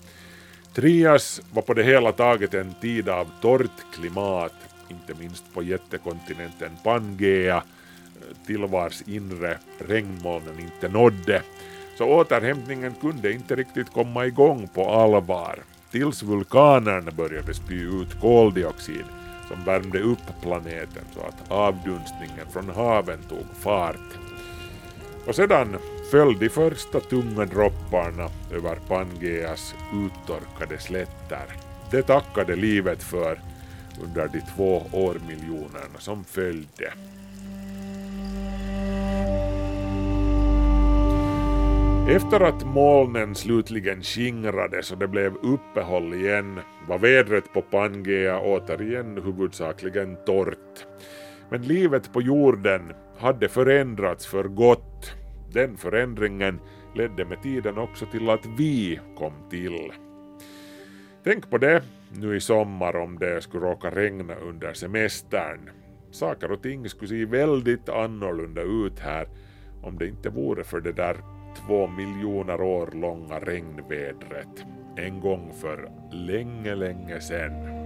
Trias 0.75 1.41
var 1.53 1.63
på 1.63 1.75
det 1.75 1.83
hela 1.83 2.13
taget 2.13 2.55
en 2.55 2.75
tid 2.81 3.09
av 3.09 3.29
torrt 3.41 3.95
klimat, 3.95 4.55
inte 4.89 5.21
minst 5.21 5.55
på 5.55 5.63
jättekontinenten 5.63 6.71
Pangea, 6.85 7.63
till 8.47 8.65
vars 8.67 9.03
inre 9.07 9.59
regnmolnen 9.79 10.61
inte 10.61 10.89
nådde. 10.89 11.43
Så 11.99 12.05
återhämtningen 12.05 12.95
kunde 13.01 13.33
inte 13.33 13.57
riktigt 13.57 13.93
komma 13.93 14.27
igång 14.27 14.69
på 14.75 14.91
allvar, 14.91 15.59
tills 15.91 16.23
vulkanerna 16.23 17.11
började 17.11 17.55
spy 17.55 17.81
ut 17.81 18.21
koldioxid 18.21 19.05
som 19.49 19.65
värmde 19.65 20.01
upp 20.01 20.43
planeten 20.43 21.05
så 21.15 21.21
att 21.21 21.51
avdunstningen 21.51 22.47
från 22.53 22.69
haven 22.69 23.19
tog 23.29 23.47
fart. 23.63 24.19
Och 25.27 25.35
sedan 25.35 25.77
föll 26.15 26.39
de 26.39 26.49
första 26.49 27.01
tunga 27.01 27.45
dropparna 27.45 28.29
över 28.53 28.79
Pangeas 28.89 29.75
uttorkade 29.95 30.79
slätter. 30.79 31.47
Det 31.91 32.03
tackade 32.03 32.57
livet 32.57 33.03
för 33.03 33.41
under 34.05 34.29
de 34.29 34.41
två 34.57 34.83
årmiljonerna 34.93 35.99
som 35.99 36.25
följde. 36.25 36.93
Efter 42.09 42.41
att 42.41 42.67
molnen 42.67 43.35
slutligen 43.35 44.03
skingrades 44.03 44.93
och 44.93 44.99
det 44.99 45.09
blev 45.09 45.35
uppehåll 45.35 46.15
igen 46.15 46.61
var 46.89 46.99
vädret 46.99 47.53
på 47.53 47.63
Pangea 47.63 48.41
återigen 48.41 49.23
huvudsakligen 49.25 50.17
torrt. 50.27 50.87
Men 51.51 51.63
livet 51.63 52.13
på 52.13 52.23
jorden 52.23 52.93
hade 53.19 53.49
förändrats 53.49 54.27
för 54.27 54.45
gott. 54.45 55.24
Den 55.55 55.77
förändringen 55.77 56.61
ledde 56.95 57.25
med 57.25 57.43
tiden 57.43 57.79
också 57.79 58.07
till 58.07 58.31
att 58.31 58.47
vi 58.59 59.01
kom 59.17 59.33
till. 59.51 59.93
Tänk 61.25 61.51
på 61.51 61.59
det 61.59 61.83
nu 62.13 62.37
i 62.37 62.41
sommar 62.41 62.97
om 62.97 63.19
det 63.19 63.43
skulle 63.43 63.67
råka 63.67 63.91
regna 63.91 64.35
under 64.35 64.73
semestern. 64.73 65.71
Saker 66.11 66.53
och 66.53 66.63
ting 66.63 66.89
skulle 66.89 67.09
se 67.09 67.25
väldigt 67.25 67.89
annorlunda 67.89 68.63
ut 68.63 68.99
här 68.99 69.29
om 69.83 69.99
det 69.99 70.07
inte 70.07 70.29
vore 70.29 70.65
för 70.65 70.81
det 70.81 70.93
där 70.93 71.17
två 71.67 71.87
miljoner 71.87 72.61
år 72.61 72.91
långa 72.95 73.41
regnvädret 73.41 74.65
en 74.97 75.21
gång 75.21 75.53
för 75.61 75.91
länge, 76.13 76.75
länge 76.75 77.21
sedan. 77.21 77.84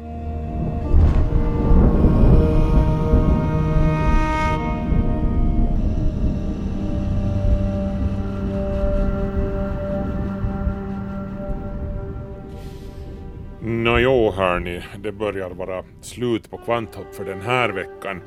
Nåjo 13.60 14.30
hörni, 14.30 14.82
det 14.98 15.12
börjar 15.12 15.50
vara 15.50 15.84
slut 16.00 16.50
på 16.50 16.58
kvanthopp 16.58 17.14
för 17.14 17.24
den 17.24 17.40
här 17.40 17.68
veckan. 17.68 18.22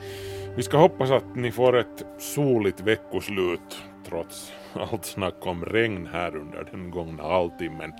Vi 0.55 0.63
ska 0.63 0.77
hoppas 0.77 1.11
att 1.11 1.35
ni 1.35 1.51
får 1.51 1.77
ett 1.77 2.05
soligt 2.17 2.81
veckoslut 2.81 3.83
trots 4.09 4.53
allt 4.73 5.05
snack 5.05 5.35
om 5.39 5.65
regn 5.65 6.09
här 6.13 6.35
under 6.35 6.67
den 6.71 6.91
gångna 6.91 7.23
halvtimmen. 7.23 7.93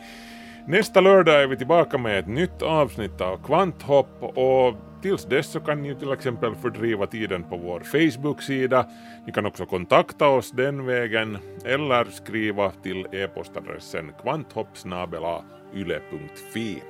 Nästa 0.67 1.01
lördag 1.01 1.43
är 1.43 1.47
vi 1.47 1.57
tillbaka 1.57 1.97
med 1.97 2.19
ett 2.19 2.27
nytt 2.27 2.61
avsnitt 2.61 3.21
av 3.21 3.37
Kvanthopp 3.37 4.37
och 4.37 4.75
tills 5.01 5.25
dess 5.25 5.51
så 5.51 5.59
kan 5.59 5.81
ni 5.81 5.95
till 5.95 6.11
exempel 6.11 6.55
fördriva 6.55 7.07
tiden 7.07 7.43
på 7.43 7.57
vår 7.57 7.79
Facebook-sida. 7.79 8.85
Ni 9.25 9.33
kan 9.33 9.45
också 9.45 9.65
kontakta 9.65 10.27
oss 10.27 10.51
den 10.51 10.85
vägen 10.85 11.37
eller 11.65 12.05
skriva 12.05 12.71
till 12.71 13.07
e-postadressen 13.11 14.11
kvanthoppsnabelayle.fi. 14.21 16.81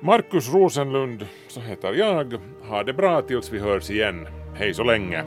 Markus 0.00 0.54
Rosenlund, 0.54 1.26
så 1.48 1.60
heter 1.60 1.92
jag. 1.92 2.40
Ha 2.68 2.82
det 2.82 2.92
bra 2.92 3.22
tills 3.22 3.52
vi 3.52 3.58
hörs 3.58 3.90
igen. 3.90 4.28
Hej 4.54 4.74
så 4.74 4.84
länge! 4.84 5.24